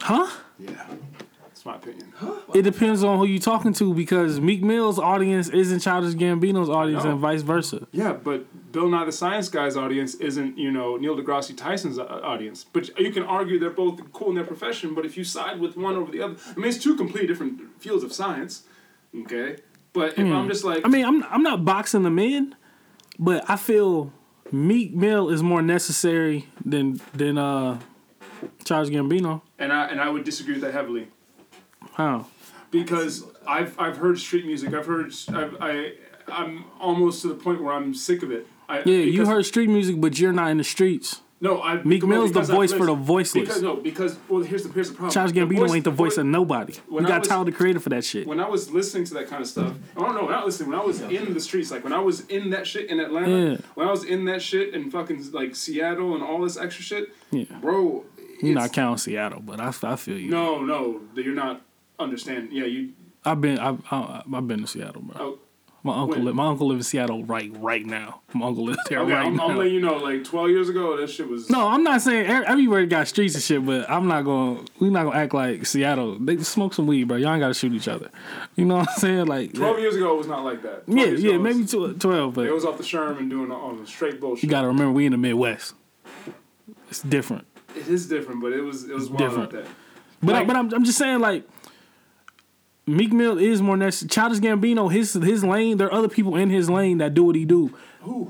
[0.00, 0.30] Huh?
[0.58, 1.25] Yeah, that's
[1.66, 2.12] my opinion.
[2.54, 7.04] It depends on who you're talking to because Meek Mill's audience isn't Childish Gambino's audience
[7.04, 7.86] and vice versa.
[7.92, 12.04] Yeah, but Bill Nye the Science Guy's audience isn't, you know, Neil deGrasse Tyson's uh,
[12.04, 12.64] audience.
[12.64, 15.76] But you can argue they're both cool in their profession, but if you side with
[15.76, 18.62] one over the other, I mean, it's two completely different fields of science,
[19.22, 19.56] okay?
[19.92, 22.54] But if I'm just like, I mean, I'm I'm not boxing them in,
[23.18, 24.12] but I feel
[24.52, 27.80] Meek Mill is more necessary than than uh
[28.64, 29.40] Childish Gambino.
[29.58, 31.08] and I and I would disagree with that heavily
[31.96, 32.26] How?
[32.70, 34.74] because I've I've heard street music.
[34.74, 35.92] I've heard I've, I
[36.28, 38.46] I'm almost to the point where I'm sick of it.
[38.68, 41.20] I, Yeah, you heard street music, but you're not in the streets.
[41.40, 41.62] no.
[41.62, 43.44] I Meek well, Mill's the voice for the voiceless.
[43.46, 45.12] Because no, because well, here's the here's the problem.
[45.12, 46.74] Childish The Gambino ain't the voice of nobody.
[46.88, 48.26] when You got was- Tyler the Creator for that shit.
[48.26, 50.70] when I was listening to that kind of stuff, I don't know, when not listening,
[50.70, 53.50] when I was in the streets, like when I was in that shit in Atlanta,
[53.52, 53.56] Yeah.
[53.74, 57.14] when I was in that shit in fucking like Seattle and all this extra shit,
[57.30, 57.44] Yeah.
[57.60, 58.04] bro,
[58.42, 60.30] You're not it's- counting Seattle, but I, I feel you.
[60.30, 61.62] no, no, you're not
[61.98, 62.50] understanding.
[62.52, 62.92] Yeah, you,
[63.24, 65.16] I've been I've I've been to Seattle, bro.
[65.20, 65.38] oh,
[65.82, 68.20] My uncle li- my uncle lives in Seattle right right now.
[68.34, 69.48] My uncle lives there okay, right I'm, now.
[69.48, 72.26] I'm letting you know, like 12 years ago, that shit was, No, I'm not saying
[72.28, 74.64] everywhere got streets and shit, but I'm not going.
[74.64, 76.18] to We not gonna act like Seattle.
[76.18, 77.16] They smoke some weed, bro.
[77.16, 78.10] Y'all ain't gotta shoot each other.
[78.56, 79.26] You know what I'm saying?
[79.26, 80.82] Like, 12 years ago, it was not like that.
[80.86, 84.44] yeah, yeah, maybe twelve, but It was off the Sherman doing all the straight bullshit.
[84.44, 85.74] you gotta remember we in the Midwest.
[86.88, 87.46] It's different.
[87.74, 89.42] it is different, but it was it was wild different.
[89.44, 89.64] out there.
[90.22, 91.44] But I, but I'm I'm just saying like.
[92.86, 94.08] Meek Mill is more necessary.
[94.08, 95.76] Childish Gambino, his his lane.
[95.76, 98.28] There are other people in his lane that do what he do, Who?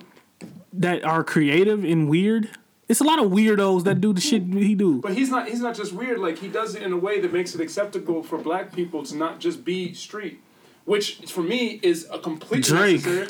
[0.73, 2.49] that are creative and weird.
[2.89, 5.01] It's a lot of weirdos that do the shit he do.
[5.03, 5.49] But he's not.
[5.49, 6.19] He's not just weird.
[6.21, 9.17] Like he does it in a way that makes it acceptable for black people to
[9.17, 10.41] not just be street,
[10.87, 13.05] which for me is a complete Drake.
[13.05, 13.29] Necessary.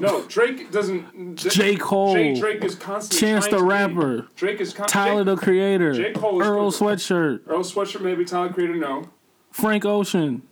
[0.00, 1.36] No, Drake doesn't.
[1.36, 1.74] J.
[1.74, 2.12] Cole.
[2.14, 3.26] Drake, Drake is constantly.
[3.26, 4.22] Chance the Rapper.
[4.22, 6.12] Be, Drake is con- Tyler Jake, the Creator, J.
[6.12, 6.70] Cole is Earl.
[6.70, 8.76] Sweatshirt, Earl Sweatshirt, maybe Tyler Creator.
[8.76, 9.08] No,
[9.50, 10.42] Frank Ocean.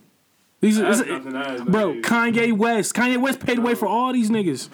[0.66, 1.32] These are, that's this- nothing.
[1.32, 2.02] That is bro, nothing.
[2.02, 2.94] Kanye West.
[2.94, 4.68] Kanye West paid way for all these niggas.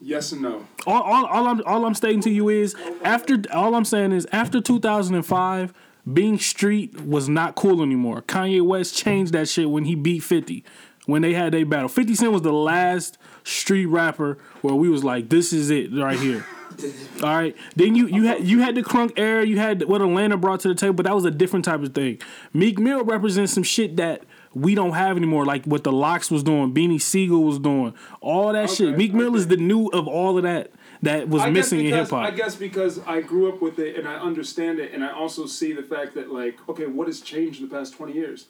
[0.00, 0.66] yes and no.
[0.86, 2.74] All, all, all I'm all I'm stating to you is
[3.04, 5.72] after all I'm saying is after 2005,
[6.12, 8.22] being street was not cool anymore.
[8.22, 10.64] Kanye West changed that shit when he beat 50.
[11.06, 15.02] When they had their battle, 50 Cent was the last street rapper where we was
[15.02, 16.46] like, this is it right here.
[17.22, 17.56] All right.
[17.76, 20.68] Then you you had you had the crunk era, you had what Atlanta brought to
[20.68, 22.20] the table, but that was a different type of thing.
[22.52, 24.22] Meek Mill represents some shit that
[24.54, 28.52] we don't have anymore, like what the LOX was doing, Beanie Sigel was doing, all
[28.52, 28.88] that shit.
[28.88, 30.70] Okay, Meek Mill is the new of all of that
[31.02, 32.24] that was I missing in hip hop.
[32.24, 35.46] I guess because I grew up with it and I understand it, and I also
[35.46, 38.46] see the fact that like, okay, what has changed in the past twenty years?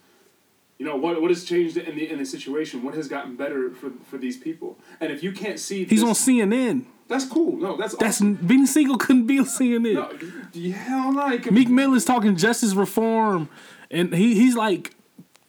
[0.78, 1.20] You know what?
[1.20, 2.82] What has changed in the in the situation?
[2.82, 4.78] What has gotten better for for these people?
[5.00, 6.84] And if you can't see, He's this, on CNN.
[7.08, 7.56] That's cool.
[7.56, 8.38] No, that's That's awesome.
[8.38, 9.94] Beanie Sigel couldn't be on CNN.
[9.94, 11.38] No, hell no.
[11.50, 13.48] Meek Mill is talking justice reform,
[13.90, 14.94] and he he's like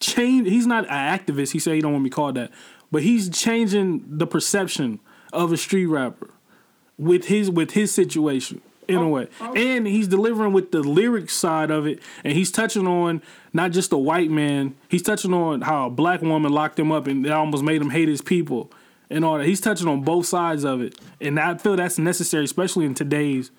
[0.04, 0.47] change.
[0.47, 1.51] He's not an activist.
[1.51, 2.51] He said he don't want to be called that,
[2.91, 4.99] but he's changing the perception
[5.32, 6.30] of a street rapper
[6.97, 9.54] with his with his situation in a oh, way, oh.
[9.56, 13.22] and he's delivering with the lyric side of it, and he's touching on
[13.54, 14.76] not just a white man.
[14.89, 17.91] He's touching on how a black woman locked him up and it almost made him
[17.91, 18.72] hate his people
[19.10, 19.45] and all that.
[19.45, 23.51] He's touching on both sides of it, and I feel that's necessary, especially in today's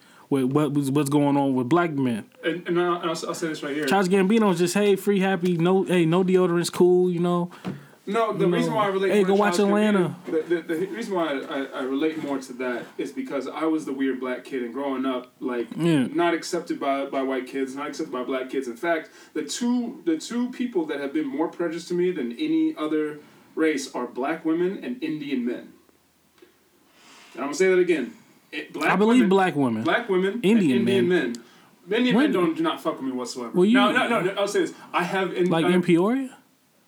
[0.42, 2.24] with what was what's going on with black men.
[2.44, 3.86] And, and, I'll, I'll, say this right here.
[3.86, 7.50] Childish Gambino's just hey, free, happy, no, hey, no deodorant's cool, you know.
[8.06, 8.56] No, the No.
[8.58, 9.12] reason why I relate.
[9.12, 10.14] Hey, go watch Atlanta.
[10.26, 13.64] Gambino- The, the, the reason why I, I relate more to that is because I
[13.64, 16.08] was the weird black kid, and growing up, like Yeah.
[16.12, 18.68] not accepted by, by white kids, not accepted by black kids.
[18.68, 22.32] In fact, the two the two people that have been more prejudiced to me than
[22.32, 23.20] any other
[23.54, 25.72] race are black women and Indian men.
[27.32, 28.12] And I'm gonna say that again.
[28.54, 29.82] It, black I believe women, black women.
[29.84, 31.32] black women, Indian and Indian men.
[31.88, 31.98] men.
[31.98, 33.50] Indian men don't do not fuck with me whatsoever.
[33.52, 34.32] Well, you- no, no, no, no.
[34.38, 34.72] I'll say this.
[34.92, 36.36] I have in like I, in Peoria.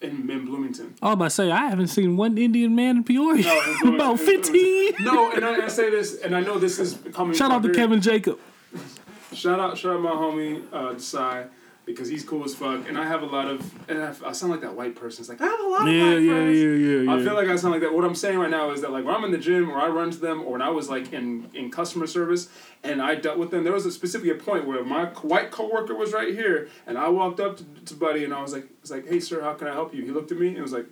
[0.00, 0.94] in, in Bloomington.
[1.02, 3.44] I was about to say I haven't seen one Indian man in Peoria.
[3.44, 4.92] No, in About fifteen.
[5.00, 7.34] No, and I, I say this, and I know this is coming.
[7.36, 8.38] Shout out to Kevin Jacob.
[9.32, 11.48] Shout out, shout out my homie uh, Desai
[11.86, 14.50] because he's cool as fuck, and I have a lot of, and I, I sound
[14.50, 15.22] like that white person.
[15.22, 16.58] It's like I have a lot of Yeah, black yeah, friends.
[16.58, 17.14] yeah, yeah, yeah.
[17.14, 17.94] I feel like I sound like that.
[17.94, 19.88] What I'm saying right now is that like when I'm in the gym or I
[19.88, 22.48] run to them or when I was like in in customer service
[22.82, 25.94] and I dealt with them, there was a specifically a point where my white coworker
[25.94, 28.90] was right here and I walked up to, to Buddy and I was like, "It's
[28.90, 30.86] like, hey sir, how can I help you?" He looked at me and was like.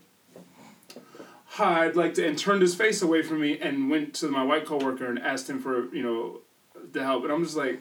[1.58, 4.42] Hi, I'd like to, and turned his face away from me and went to my
[4.42, 6.40] white coworker and asked him for, you know,
[6.90, 7.22] the help.
[7.22, 7.80] And I'm just like,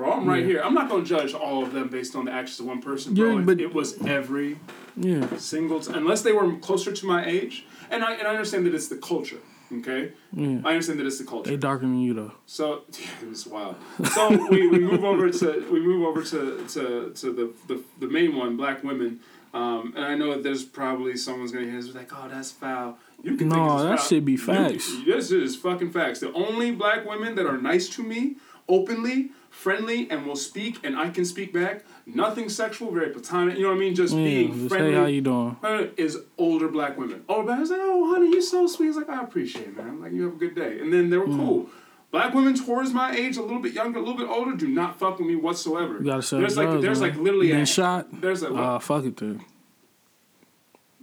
[0.00, 0.46] bro, I'm right Yeah.
[0.46, 0.60] here.
[0.64, 3.36] I'm not gonna judge all of them based on the actions of one person, bro.
[3.38, 4.58] Yeah, but- it was every
[4.96, 8.64] yeah, single t- unless they were closer to my age and I, and I understand
[8.66, 9.38] that it's the culture
[9.72, 10.60] okay yeah.
[10.64, 12.32] I understand that it's the culture They darker than you though.
[12.44, 12.82] so
[13.22, 13.76] it was wild
[14.14, 16.40] so we, we move over to we move over to
[16.74, 16.82] to,
[17.20, 19.20] to the, the the main one black women
[19.54, 22.98] um, and I know that there's probably someone's gonna hear this like oh that's foul
[23.22, 24.06] you can No, that foul.
[24.08, 24.86] should be You- facts.
[25.06, 28.36] this is fucking facts the only black women that are nice to me
[28.70, 33.64] openly friendly and will speak and I can speak back nothing sexual very platonic you
[33.64, 35.56] know what I mean just Yeah, being just friendly hey, how you doing?
[35.96, 37.24] is older black women.
[37.28, 38.88] Older black women's like, oh, honey, you're so sweet.
[38.88, 40.00] It's like, I appreciate it, man.
[40.00, 40.78] Like, you have a good day.
[40.80, 41.36] And then they were Mm.
[41.36, 41.68] cool.
[42.12, 44.98] Black women towards my age, a little bit younger, a little bit older, do not
[45.00, 45.98] fuck with me whatsoever.
[45.98, 47.10] You gotta there's like, drugs, there's man.
[47.10, 48.06] like literally a shot.
[48.20, 48.52] There's a?
[48.54, 49.40] Uh, fuck it, dude.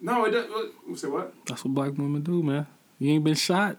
[0.01, 0.45] no, it does.
[0.85, 1.33] What, say what?
[1.45, 2.65] That's what black women do, man.
[2.99, 3.77] You ain't been shot.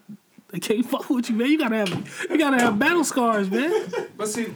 [0.51, 1.49] They can't fuck with you, man.
[1.49, 3.71] You gotta have, you gotta have battle scars, man.
[4.17, 4.55] But see,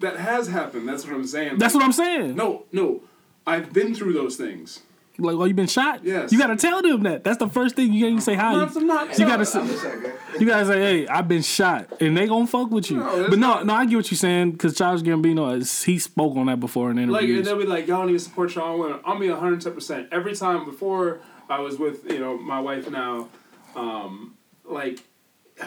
[0.00, 0.88] that has happened.
[0.88, 1.58] That's what I'm saying.
[1.58, 2.34] That's what I'm saying.
[2.34, 3.02] No, no,
[3.46, 4.80] I've been through those things.
[5.18, 6.04] Like, oh, you been shot?
[6.04, 6.30] Yes.
[6.30, 7.24] You gotta tell them that.
[7.24, 8.52] That's the first thing you gotta say hi.
[8.52, 9.64] I'm not, I'm not You gotta say,
[10.38, 12.98] you gotta say, hey, I've been shot, and they gonna fuck with you.
[12.98, 16.36] No, but no, no, I get what you're saying because Childish Gambino, is, he spoke
[16.36, 17.14] on that before in interviews.
[17.22, 19.00] like and they'll be like, y'all need to support your own women.
[19.04, 20.64] I'll be hundred ten percent every time.
[20.64, 23.28] Before I was with you know my wife now,
[23.74, 24.35] um,
[24.68, 25.00] like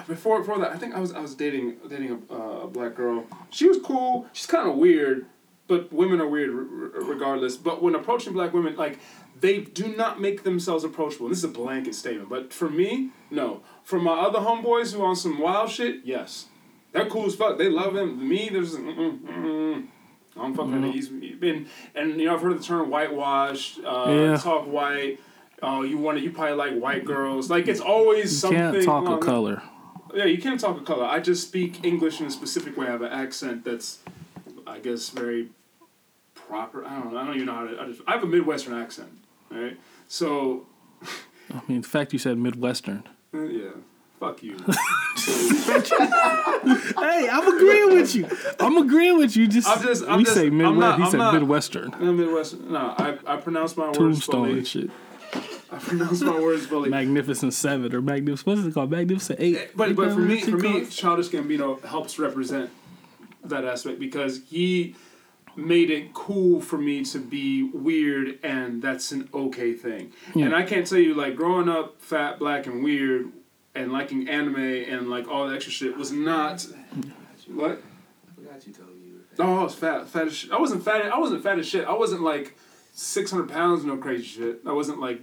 [0.08, 2.95] before before that, I think I was I was dating dating a, uh, a black
[2.95, 3.26] girl.
[3.50, 4.28] She was cool.
[4.34, 5.26] She's kind of weird,
[5.68, 7.58] but women are weird r- regardless.
[7.58, 9.00] But when approaching black women, like
[9.39, 11.28] they do not make themselves approachable.
[11.28, 13.62] And this is a blanket statement, but for me, no.
[13.84, 16.45] For my other homeboys who on some wild shit, yes.
[16.91, 17.58] They're cool as fuck.
[17.58, 18.28] They love him.
[18.28, 19.88] Me, there's mm-mm, mm-mm.
[20.36, 20.91] I don't fuck with.
[20.93, 24.38] He's been, and you know, I've heard the term whitewashed, uh, Yeah.
[24.38, 25.20] talk white.
[25.62, 27.49] Oh, you want to, you probably like white girls.
[27.49, 28.57] Like it's always something.
[28.57, 28.82] you something.
[28.82, 29.62] can't talk along of that- color.
[30.14, 31.05] Yeah, you can't talk a color.
[31.05, 32.88] I just speak English in a specific way.
[32.88, 33.99] I have an accent that's,
[34.66, 35.49] I guess, very
[36.34, 36.84] proper.
[36.84, 37.20] I don't know.
[37.20, 37.80] I don't even know how to.
[37.80, 39.10] I, just, I have a Midwestern accent,
[39.51, 39.78] right?
[40.07, 40.66] So,
[41.53, 43.03] I mean, the fact you said Midwestern.
[43.36, 43.70] uh, yeah,
[44.20, 44.57] fuck you.
[46.99, 48.28] Hey, I'm agreeing with you.
[48.60, 49.47] I'm agreeing with you.
[49.47, 50.80] Just, I'm just- I'm we just- say I'm Midwest.
[50.80, 51.93] not- he I'm said not- Midwestern.
[52.18, 52.72] Midwestern.
[52.72, 54.89] No, I, I pronounce my words Tombstone and shit.
[55.72, 56.89] I pronounce my words fully.
[56.89, 58.47] Magnificent Seven or Magnificent.
[58.47, 58.89] What is it called?
[58.89, 59.55] Magnificent Eight.
[59.55, 62.70] Eh, but but for me, for me, Childish Gambino helps represent
[63.43, 64.95] that aspect because he
[65.55, 70.11] made it cool for me to be weird, and that's an okay thing.
[70.34, 73.32] And I can't tell you, like growing up fat, black, and weird,
[73.76, 76.65] and liking anime and like all that extra shit was not
[77.47, 77.82] what.
[78.28, 79.43] I forgot you told me you were fat.
[79.43, 80.51] Oh, I was fat, fat as shit.
[80.51, 81.05] I wasn't fat.
[81.05, 81.86] I wasn't fat as shit.
[81.86, 82.57] I wasn't like
[82.93, 84.61] six hundred pounds, no crazy shit.
[84.65, 85.22] I wasn't like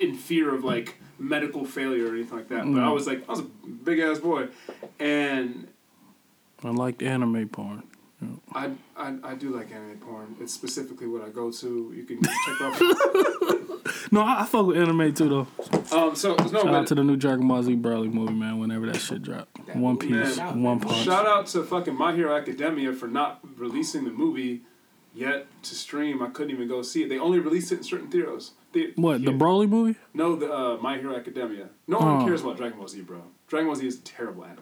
[0.00, 2.64] in fear of like medical failure or anything like that.
[2.64, 3.44] But I was like, I was a
[3.84, 4.48] big ass boy,
[4.98, 5.68] and
[6.62, 7.82] I liked anime porn.
[8.54, 10.36] I, I I do like anime porn.
[10.40, 11.92] It's specifically what I go to.
[11.94, 12.80] You can check out.
[14.10, 15.96] No, I, I fuck with anime too though.
[15.96, 18.58] Um, so no, Shout out to the new Dragon Ball Z Broly movie, man.
[18.58, 20.62] Whenever that shit drop, One Piece, Man.
[20.62, 21.04] One Punch.
[21.04, 24.62] shout out to fucking My Hero Academia for not releasing the movie
[25.14, 26.22] yet to stream.
[26.22, 27.08] I couldn't even go see it.
[27.08, 28.52] They only released it in certain theaters.
[28.74, 29.38] The- What the here.
[29.40, 29.98] Broly movie?
[30.12, 31.68] No, the uh, My Hero Academia.
[31.86, 32.26] No one Oh.
[32.26, 33.22] cares about Dragon Ball Z, bro.
[33.48, 34.60] Dragon Ball Z is a terrible anime.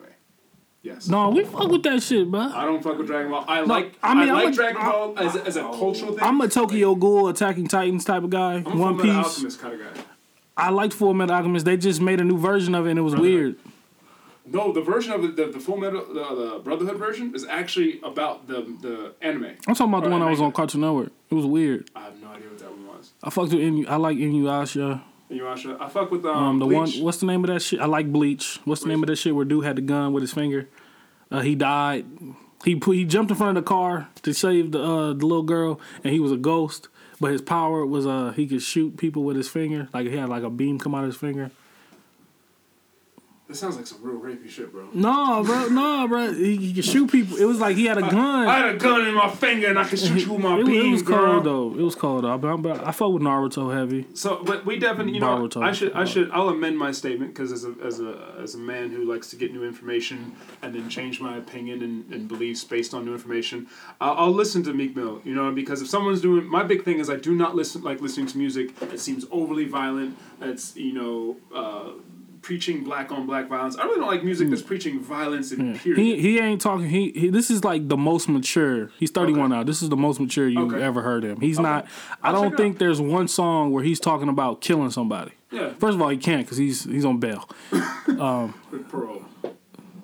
[0.82, 1.08] Yes.
[1.08, 2.40] No, we fuck with that shit, bro.
[2.40, 3.44] I don't fuck with Dragon Ball.
[3.48, 3.94] I like.
[4.02, 6.22] I I, mean, I'm like a- Dragon I- Ball as a, as a cultural thing.
[6.22, 8.54] I'm a Tokyo Ghoul attacking Titans type of guy.
[8.54, 9.14] I'm a One Fullmetal Piece.
[9.26, 10.02] Alchemist kind of guy.
[10.56, 11.64] I liked Full Metal Alchemist.
[11.64, 13.56] They just made a new version of it and it was weird.
[14.44, 16.14] No, the version of the the, the Full Metal the,
[16.54, 19.44] the Brotherhood version is actually about the the anime.
[19.68, 21.12] I'm talking about the Or one I was on Cartoon Network.
[21.30, 21.88] It was weird.
[21.94, 22.61] I have no idea what that one was.
[23.22, 23.86] I fucked with Inu.
[23.88, 25.00] I like Inuyasha.
[25.30, 25.80] Inuyasha.
[25.80, 26.96] I fuck with um, Um, the Bleach.
[26.96, 27.04] one.
[27.04, 27.80] What's the name of that shit?
[27.80, 28.58] I like Bleach.
[28.64, 30.68] What's the name of that shit where dude had the gun with his finger?
[31.30, 32.04] Uh, he died.
[32.64, 35.42] He put, he jumped in front of the car to save the uh, the little
[35.42, 36.88] girl, and he was a ghost.
[37.20, 39.88] But his power was uh he could shoot people with his finger.
[39.94, 41.50] Like he had like a beam come out of his finger.
[43.52, 44.88] This sounds like some real rapey shit, bro.
[44.94, 46.32] No, bro, no, bro.
[46.32, 47.36] He, he could shoot people.
[47.36, 48.48] It was like he had a gun.
[48.48, 50.64] I had a gun in my finger and I could shoot you with my it,
[50.64, 51.32] was- it was girl.
[51.32, 51.78] cold though.
[51.78, 52.38] It was cold though.
[52.38, 54.06] But, but I fuck with Naruto heavy.
[54.14, 55.50] So, but we definitely, you know.
[55.56, 58.58] I should, I should, I'll amend my statement because as a, as a, as a
[58.58, 60.32] man who likes to get new information
[60.62, 63.66] and then change my opinion and, and beliefs based on new information,
[64.00, 65.20] I'll, I'll listen to Meek Mill.
[65.24, 68.00] You know, because if someone's doing, my big thing is I do not listen like
[68.00, 70.16] listening to music that seems overly violent.
[70.40, 71.36] That's you know.
[71.54, 71.90] Uh,
[72.42, 73.76] Preaching black on black violence.
[73.78, 74.66] I really don't like music that's mm.
[74.66, 75.98] preaching violence and period.
[76.00, 76.88] He he ain't talking.
[76.88, 78.90] He, he this is like the most mature.
[78.98, 79.62] He's thirty one now.
[79.62, 80.82] This is the most mature you've Okay.
[80.82, 81.40] ever heard him.
[81.40, 81.68] He's Okay.
[81.68, 81.86] not.
[82.20, 82.78] I I'll check don't think out.
[82.80, 85.30] there's one song where he's talking about killing somebody.
[85.52, 87.48] yeah, First of all, he can't because he's he's on bail.
[88.18, 89.24] Um, with parole.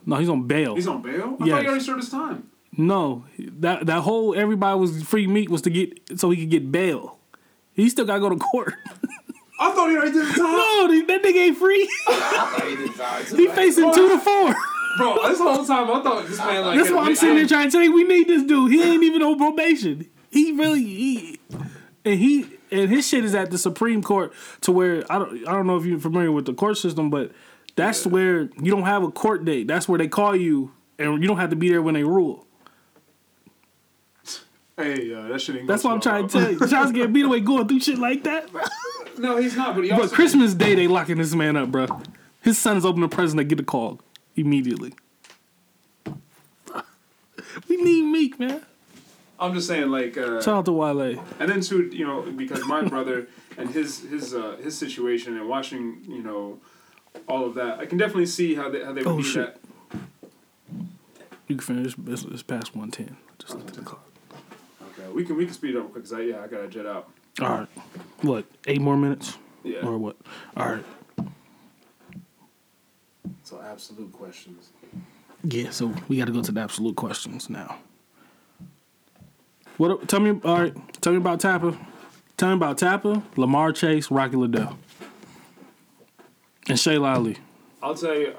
[0.07, 0.77] No, he's on bail.
[0.77, 1.35] He's on bail.
[1.35, 1.61] I thought Yes.
[1.63, 2.49] he already served his time.
[2.77, 6.71] no, that that whole everybody was Free Meek was to get so he could get
[6.71, 7.19] bail.
[7.73, 8.75] He still gotta go to court.
[9.61, 10.45] I thought he already did his time.
[10.45, 11.89] no, that nigga ain't free.
[12.09, 13.37] I thought he did sorry too.
[13.37, 14.55] he facing two to four.
[14.99, 16.79] Bro, this whole time I thought this man like.
[16.79, 16.89] This.
[16.89, 18.73] That's why I'm sitting there trying to tell you we need this dude.
[18.73, 20.09] He ain't even on probation.
[20.31, 21.41] He really he
[22.05, 24.33] and he and his shit is at the Supreme Court
[24.63, 27.33] to where I don't I don't know if you're familiar with the court system, but
[27.77, 29.67] that's where you don't have a court date.
[29.67, 32.45] That's where they call you and you don't have to be there when they rule.
[34.77, 35.67] Hey, uh, that shit ain't.
[35.67, 36.29] That's go what I'm trying well.
[36.29, 36.67] to tell you.
[36.69, 38.63] Charles getting beat away going through shit like that, bro.
[39.19, 39.75] No, he's not.
[39.75, 40.11] But he But.
[40.11, 41.87] Christmas Day they locking this man up, bro.
[42.43, 44.01] His son's opening a present, they get a call
[44.37, 44.95] immediately.
[47.69, 48.63] We need Meek, man.
[49.41, 51.23] I'm just saying, like, uh, Shout out to Wale.
[51.39, 55.49] and then too, you know, because my brother and his his uh, his situation and
[55.49, 56.59] watching, you know,
[57.29, 59.57] all of that, I can definitely see how they how they would Oh, need shit.
[59.93, 60.01] that.
[61.47, 61.95] You can finish.
[62.07, 63.17] It's, it's past one ten.
[63.39, 64.05] Just look at the clock.
[64.83, 66.87] Okay, we can we can speed it up quick because I yeah I gotta jet
[66.87, 67.09] out.
[67.41, 67.69] All right.
[68.23, 68.47] What?
[68.67, 69.81] Eight more minutes Yeah.
[69.87, 70.17] or what?
[70.57, 70.85] All right.
[73.45, 74.71] So absolute questions.
[75.45, 75.71] Yeah.
[75.71, 77.79] So we got to go to the absolute questions now.
[79.77, 80.09] What?
[80.09, 80.41] Tell me.
[80.45, 80.75] All right.
[81.01, 81.77] Tell me about Tappa.
[82.37, 84.79] Tell me about Tappa, Lamar Chase, Rocky Liddell,
[86.69, 87.37] and Shay Lally.
[87.83, 88.35] I'll tell you.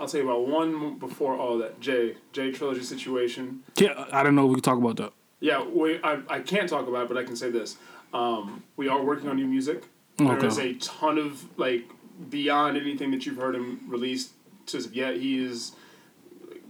[0.00, 1.80] I'll tell you about one before all that.
[1.80, 3.62] Jay Jay trilogy situation.
[3.76, 5.12] Yeah, I don't know if we can talk about that.
[5.40, 7.76] Yeah, we, I, I can't talk about it, but I can say this.
[8.12, 9.84] Um, we are working on new music.
[10.20, 10.34] Okay.
[10.36, 11.84] There is a ton of, like,
[12.28, 14.30] beyond anything that you've heard him release
[14.66, 15.16] to yet.
[15.16, 15.72] He is.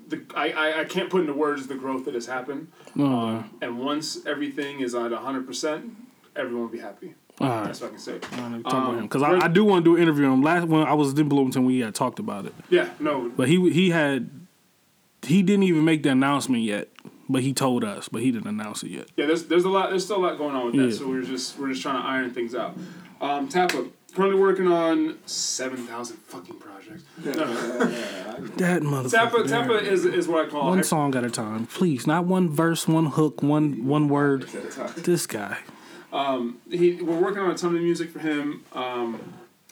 [0.08, 2.68] The, I, I, I can't put into words the growth that has happened.
[2.98, 5.90] Uh, And once everything is at 100%,
[6.36, 7.14] everyone will be happy.
[7.40, 7.64] right.
[7.64, 8.16] That's what I can say.
[8.16, 10.34] I talk Um, about him because I, I do want to do an interview on
[10.34, 10.42] him.
[10.42, 13.30] Last when I was in Bloomington, we had talked about it, Yeah, no.
[13.36, 14.30] but he he had
[15.22, 16.88] he didn't even make the announcement yet.
[17.28, 19.08] But he told us, but he didn't announce it yet.
[19.16, 20.86] Yeah, there's there's a lot there's still a lot going on with that.
[20.88, 20.94] Yeah.
[20.96, 22.76] So we're just we're just trying to iron things out.
[23.20, 27.04] Um, Tappa currently working on seven thousand fucking projects.
[27.24, 28.46] No, no.
[28.56, 29.10] That motherfucker.
[29.10, 29.60] Tappa there.
[29.62, 32.06] Tappa is is what I call one hyper- song at a time, please.
[32.06, 34.42] Not one verse, one hook, one one word.
[34.96, 35.58] This guy.
[36.12, 38.64] Um, he we're working on a ton of music for him.
[38.72, 39.20] Um,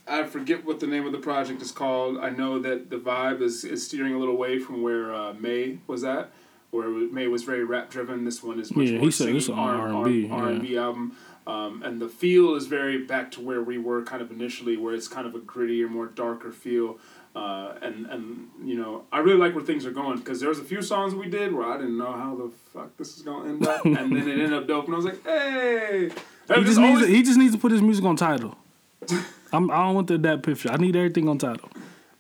[0.07, 2.19] I forget what the name of the project is called.
[2.19, 5.79] I know that the vibe is, is steering a little away from where uh, May
[5.89, 6.31] was at,
[6.77, 8.25] where May was very rap driven.
[8.25, 10.77] This one is much Yeah, more he said this singing R- R&B, R and B
[10.77, 11.17] album.
[11.47, 14.95] Um, and the feel is very back to where we were kind of initially, where
[14.95, 16.99] it's kind of a grittier, more darker feel.
[17.37, 20.59] Uh, and and you know, I really like where things are going because there was
[20.59, 23.49] a few songs we did where I didn't know how the fuck this is gonna
[23.51, 26.11] end up, and then it ended up dope, and I was like, hey.
[26.55, 28.57] He just needs always- to, he just needs to put his music on Tidal.
[29.53, 30.71] I'm, I don't want the that picture.
[30.71, 31.69] I need everything on Tidal.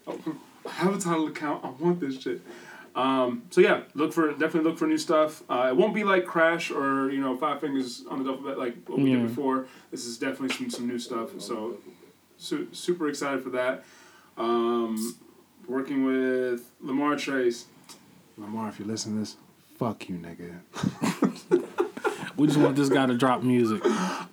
[0.08, 0.12] I
[0.70, 1.64] have a Tidal account.
[1.64, 2.40] I want this shit.
[2.96, 5.42] Um, so yeah, look for definitely look for new stuff.
[5.50, 8.56] Uh, it won't be like Crash or you know Five Fingers on the Duffel Bag
[8.58, 9.18] like what we Yeah.
[9.18, 9.66] did before.
[9.90, 11.38] This is definitely some some new stuff.
[11.38, 11.76] So
[12.38, 13.84] su- super excited for that.
[14.38, 15.14] Um,
[15.68, 17.66] working with Lamar Trace.
[18.38, 19.36] Lamar, if you listen to this,
[19.78, 20.60] fuck you, nigga.
[22.36, 23.80] We just want this guy to drop music.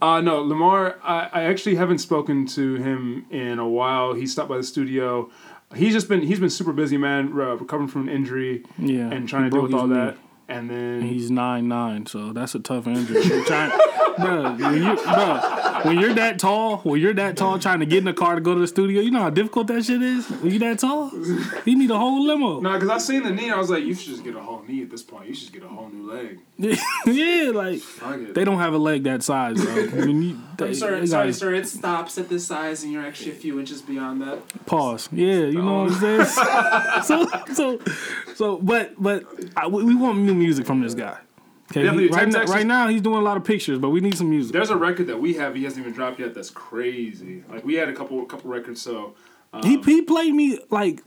[0.01, 0.99] Uh, no, Lamar.
[1.01, 4.13] I, I actually haven't spoken to him in a while.
[4.13, 5.31] He stopped by the studio.
[5.75, 7.27] He's just been he's been super busy, man.
[7.33, 10.17] Uh, recovering from an injury Yeah, and trying to deal with all his that.
[10.49, 13.23] And then He's nine nine, so that's a tough injury.
[13.45, 13.71] trying
[14.17, 17.99] bro, when you, bro, when you're that tall, when you're that tall, trying to get
[17.99, 20.27] in the car to go to the studio, you know how difficult that shit is.
[20.29, 21.11] When you that tall,
[21.65, 22.59] you need a whole limo.
[22.59, 23.51] No, because I seen the knee.
[23.51, 25.27] I was like, you should just get a whole knee at this point.
[25.27, 26.39] You should just get a whole new leg.
[27.05, 27.81] yeah, like
[28.33, 29.73] they don't have a leg that size, bro.
[29.73, 31.53] I mean, you, they, I'm sorry, sorry, gotta- sir.
[31.53, 34.65] It stops at this size, and you're actually a few inches beyond that.
[34.65, 35.09] Pause.
[35.11, 36.25] Yeah, you know what I'm saying.
[37.03, 37.79] so, so,
[38.35, 39.25] so, but, but
[39.57, 41.17] I, we we want new music from this guy.
[41.73, 43.99] Okay, Definitely, he- right, now, right now he's doing a lot of pictures, but we
[43.99, 44.53] need some music.
[44.53, 45.55] There's a record that we have.
[45.55, 46.35] He hasn't even dropped yet.
[46.35, 47.43] That's crazy.
[47.49, 48.79] Like we had a couple couple records.
[48.79, 49.15] So
[49.53, 51.01] um, He he played me like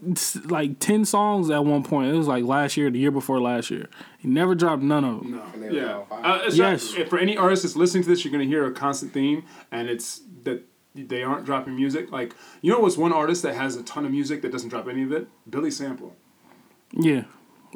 [0.45, 2.13] like ten songs at one point.
[2.13, 3.87] It was like last year, the year before last year.
[4.17, 5.31] He never dropped none of them.
[5.37, 5.43] No.
[5.53, 6.03] And they were Yeah.
[6.11, 6.97] Uh, it's Yes.
[6.97, 9.87] not- for any artist that's listening to this, you're gonna hear a constant theme, and
[9.89, 10.65] it's that
[10.95, 12.11] they aren't dropping music.
[12.11, 14.89] Like you know, what's one artist that has a ton of music that doesn't drop
[14.89, 15.29] any of it?
[15.49, 16.15] Billy Sample.
[16.91, 17.23] Yeah,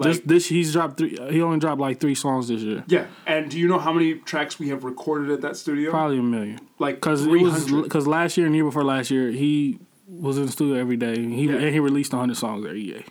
[0.01, 1.17] Like- this this he's dropped three.
[1.31, 2.83] He only dropped like three songs this year.
[2.87, 3.05] Yeah.
[3.25, 5.91] And do you know how many tracks we have recorded at that studio?
[5.91, 6.59] Probably a million.
[6.79, 10.45] like Because it was because last year and year before last year he was in
[10.45, 11.15] the studio every day.
[11.21, 11.55] He Yeah.
[11.55, 13.03] and he released hundred songs every year.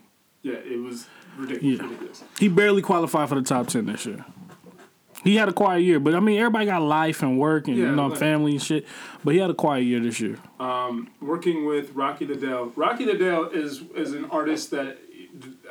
[0.43, 1.07] Yeah, it was
[1.39, 1.79] ridiculous.
[1.81, 1.85] Yeah.
[1.87, 2.25] ridiculous.
[2.39, 4.25] He barely qualified for the top ten this year.
[5.23, 7.91] He had a quiet year, but I mean everybody got life and work and Yeah,
[7.91, 8.87] you know like- family and shit.
[9.23, 10.39] But he had a quiet year this year.
[10.59, 12.73] Um, working with Rocky Liddell.
[12.75, 14.97] Rocky Liddell is is an artist that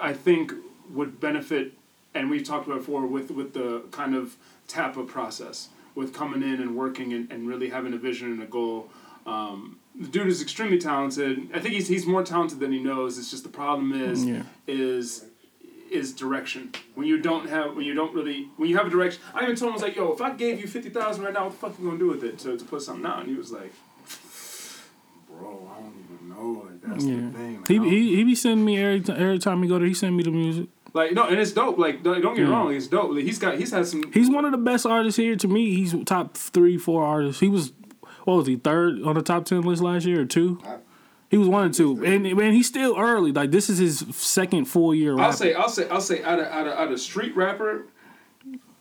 [0.01, 0.53] I think
[0.93, 1.73] would benefit,
[2.13, 4.35] and we've talked about before with with the kind of
[4.67, 8.45] Tappa process, with coming in and working and, and really having a vision and a
[8.47, 8.89] goal.
[9.25, 11.49] Um, the dude is extremely talented.
[11.53, 13.17] I think he's he's more talented than he knows.
[13.17, 14.43] It's just the problem is Yeah.
[14.67, 15.25] is
[15.91, 16.71] is direction.
[16.93, 19.21] When you don't have, when you don't really, when you have a direction.
[19.33, 21.33] I even told him I was like, "Yo, if I gave you fifty thousand right
[21.33, 23.19] now, what the fuck are you gonna do with it to, to put something out?"
[23.21, 23.73] And he was like,
[25.27, 26.65] "Bro, I don't even know.
[26.65, 27.57] Like that's Yeah, the thing.
[27.57, 29.87] Like, he, he he be sending me every t- every time he go there.
[29.87, 30.67] He send me the music.
[30.93, 31.77] Like no, and it's dope.
[31.77, 32.55] Like don't don't get me Yeah.
[32.55, 33.11] wrong, it's dope.
[33.11, 34.11] Like, he's got he's had some.
[34.11, 35.75] He's one of the best artists here to me.
[35.75, 37.39] He's top three, four artists.
[37.39, 37.73] He was
[38.25, 40.59] what was he third on the top ten list last year or two?
[40.65, 40.77] I-
[41.29, 43.31] He was one or two, and man, he's still early.
[43.31, 45.11] Like this is his second full year.
[45.11, 45.37] I'll rapping.
[45.37, 47.85] say I'll say I'll say out of out of out of street rapper.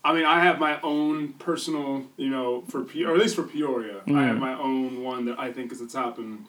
[0.04, 3.42] I mean, I have my own personal, you know, for Pe- or at least for
[3.42, 4.40] Peoria, I have hmm.
[4.40, 6.46] my own one that I think is the top, and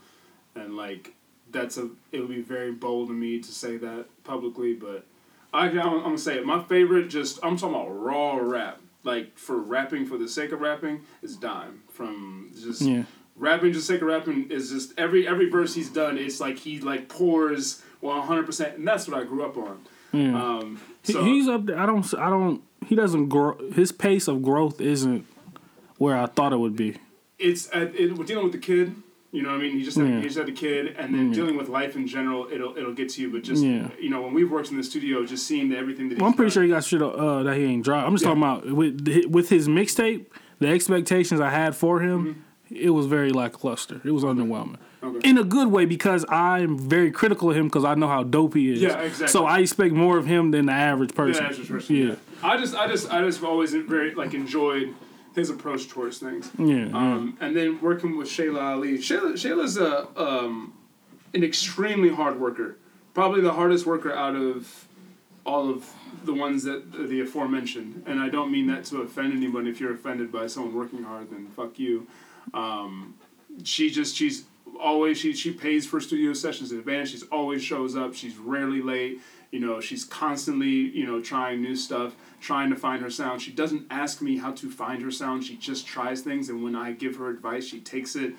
[0.55, 1.13] and like
[1.51, 5.05] that's a it would be very bold of me to say that publicly, but
[5.53, 6.45] I I'm, I'm gonna say it.
[6.45, 10.61] My favorite, just I'm talking about raw rap, like for rapping for the sake of
[10.61, 13.03] rapping, is Dime from just Yeah.
[13.35, 16.17] rapping just the sake of rapping is just every every verse he's done.
[16.17, 19.79] It's like he like pours one hundred percent, and that's what I grew up on.
[20.11, 20.41] Yeah.
[20.41, 21.77] Um, so he's up there.
[21.79, 22.13] I don't.
[22.15, 22.61] I don't.
[22.87, 23.57] He doesn't grow.
[23.73, 25.25] His pace of growth isn't
[25.97, 26.97] where I thought it would be.
[27.37, 28.95] it's uh, it, we're dealing with the kid.
[29.31, 30.15] You know, what I mean, he just had, Yeah.
[30.17, 31.33] he just had a kid, and then Yeah.
[31.35, 33.29] dealing with life in general, it'll it'll get to you.
[33.31, 33.89] But just Yeah.
[34.01, 36.33] you know, when we've worked in the studio, just seeing everything that he's Well, I'm
[36.35, 38.07] pretty done- sure he got shit uh, that he ain't dropped.
[38.07, 40.25] I'm just talking about with with his mixtape.
[40.59, 44.01] The expectations I had for him, it was very lackluster.
[44.03, 44.77] It was underwhelming.
[45.03, 45.07] Mm-hmm.
[45.17, 45.29] Okay.
[45.29, 48.55] In a good way because I'm very critical of him because I know how dope
[48.55, 48.81] he is.
[48.81, 49.27] Yeah, exactly.
[49.27, 51.45] So I expect more of him than the average person.
[51.55, 52.03] Just person, Yeah.
[52.07, 52.15] yeah.
[52.43, 54.93] I just I just I just always very like enjoyed
[55.35, 56.49] his approach towards things.
[56.57, 56.97] Yeah, yeah.
[56.97, 58.97] Um, and then working with Shayla Ali.
[58.97, 60.73] Shayla Shayla's a um,
[61.33, 62.77] an extremely hard worker.
[63.13, 64.87] Probably the hardest worker out of
[65.45, 65.91] all of
[66.23, 68.03] the ones that the aforementioned.
[68.05, 69.67] And I don't mean that to offend anyone.
[69.67, 72.07] If you're offended by someone working hard, then fuck you.
[72.53, 73.15] Um,
[73.63, 74.45] she just she's
[74.79, 77.09] always she she pays for studio sessions in advance.
[77.09, 78.13] She's always shows up.
[78.13, 79.19] She's rarely late.
[79.51, 83.41] You know, she's constantly you know trying new stuff, trying to find her sound.
[83.41, 85.43] She doesn't ask me how to find her sound.
[85.43, 88.33] She just tries things, and when I give her advice, she takes it.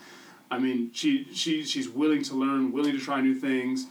[0.50, 3.86] I mean, she she she's willing to learn, willing to try new things.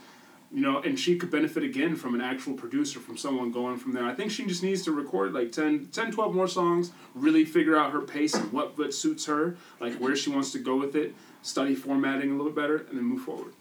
[0.52, 3.92] You know, and she could benefit again from an actual producer, from someone going from
[3.92, 4.04] there.
[4.04, 7.76] I think she just needs to record like 10, 10 12 more songs, really figure
[7.76, 10.96] out her pace and what, what suits her, like where she wants to go with
[10.96, 13.52] it, study formatting a little better, and then move forward.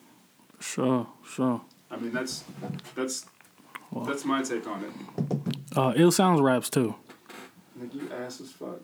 [0.59, 1.61] Sure, sure.
[1.91, 2.43] I mean, that's
[2.95, 3.27] that's
[3.91, 4.05] Well.
[4.05, 5.18] that's my take on it.
[5.75, 6.95] Uh, Ill Sounds raps too.
[7.79, 8.79] Like you ass as fuck.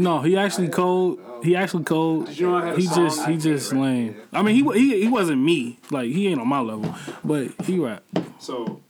[0.00, 1.18] No, he actually cold.
[1.42, 2.26] He actually cold.
[2.26, 4.16] Did you know I had a He just he just lame.
[4.32, 5.78] I mean, he wa- he he wasn't me.
[5.90, 6.94] Like he ain't on my level,
[7.24, 8.04] but he rap.
[8.38, 8.80] So,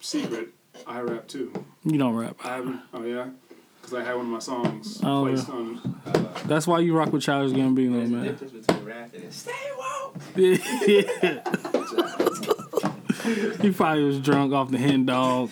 [0.00, 0.48] secret,
[0.86, 1.52] I rap too.
[1.84, 2.36] You don't rap.
[2.44, 2.80] I haven't.
[2.94, 3.30] Oh yeah,
[3.80, 5.54] because I had one of my songs Oh, placed yeah.
[5.54, 5.98] on.
[6.46, 8.24] That's why you rock with Childish Gambino, There's a man.
[8.26, 10.16] difference between rapping and stay woke.
[10.36, 11.42] yeah.
[13.60, 15.50] he probably was drunk off the hen dog.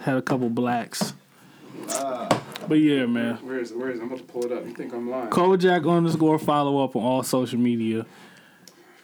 [0.00, 1.14] Had a couple blacks.
[2.68, 3.36] But yeah, man.
[3.36, 3.78] Where is it?
[3.78, 4.02] Where is it?
[4.02, 4.66] I'm about to pull it up.
[4.66, 5.28] You think I'm lying?
[5.30, 8.06] Kojak underscore follow up on all social media.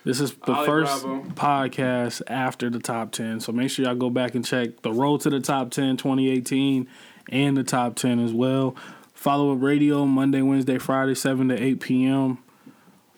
[0.04, 1.30] This is the Ali first Bravo.
[1.30, 3.40] podcast after the top 10.
[3.40, 6.86] So make sure y'all go back and check the road to the top 10 2018
[7.30, 8.76] and the top 10 as well.
[9.14, 12.38] Follow up radio Monday, Wednesday, Friday, 7 to 8 p.m.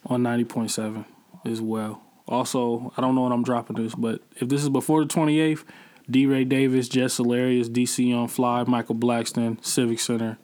[0.06, 1.04] on 90.7
[1.44, 2.00] as well.
[2.26, 5.64] Also, I don't know when I'm dropping this, but if this is before the 28th,
[6.10, 6.26] D.
[6.26, 10.38] Ray Davis, Jess Hilarious, DC Young Fly, Michael Blackston, Civic Center.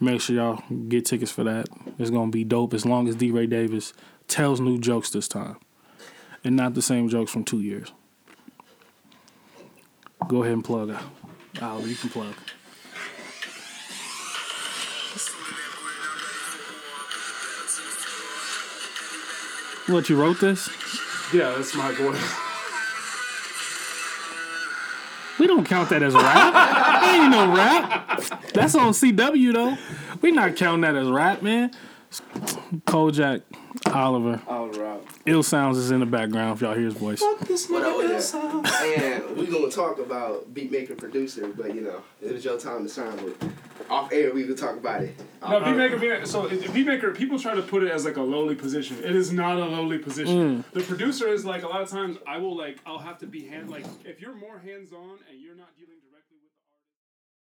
[0.00, 1.68] Make sure y'all get tickets for that.
[1.98, 3.30] It's gonna be dope as long as D.
[3.30, 3.92] Ray Davis
[4.28, 5.56] tells new jokes this time,
[6.44, 7.92] and not the same jokes from two years.
[10.28, 11.02] Go ahead and plug out.
[11.60, 12.34] Al, you can plug.
[19.88, 20.68] What you wrote this?
[21.32, 22.45] Yeah, that's my voice.
[25.38, 26.24] We don't count that as rap.
[26.24, 28.52] that ain't no rap.
[28.52, 29.76] That's on CW though.
[30.22, 31.70] We not counting that as rap, man.
[32.86, 33.42] Kojak,
[33.86, 35.00] Oliver, All right.
[35.26, 37.20] Ill Sounds is in the background if y'all hear his voice.
[37.20, 41.48] Fuck this What nigga up, is, uh, And we're gonna talk about beat maker producer,
[41.48, 43.16] but you know, it was your time to shine.
[43.16, 43.50] But
[43.90, 45.14] off air, we could talk about it.
[45.42, 46.26] No, Uh, beatmaker, beatmaker.
[46.26, 48.96] So it- beatmaker, people try to put it as like a lowly position.
[49.02, 50.64] It is not a lowly position.
[50.72, 53.46] The producer is like a lot of times I will like I'll have to be
[53.46, 55.92] hand like if you're more hands on and you're not dealing.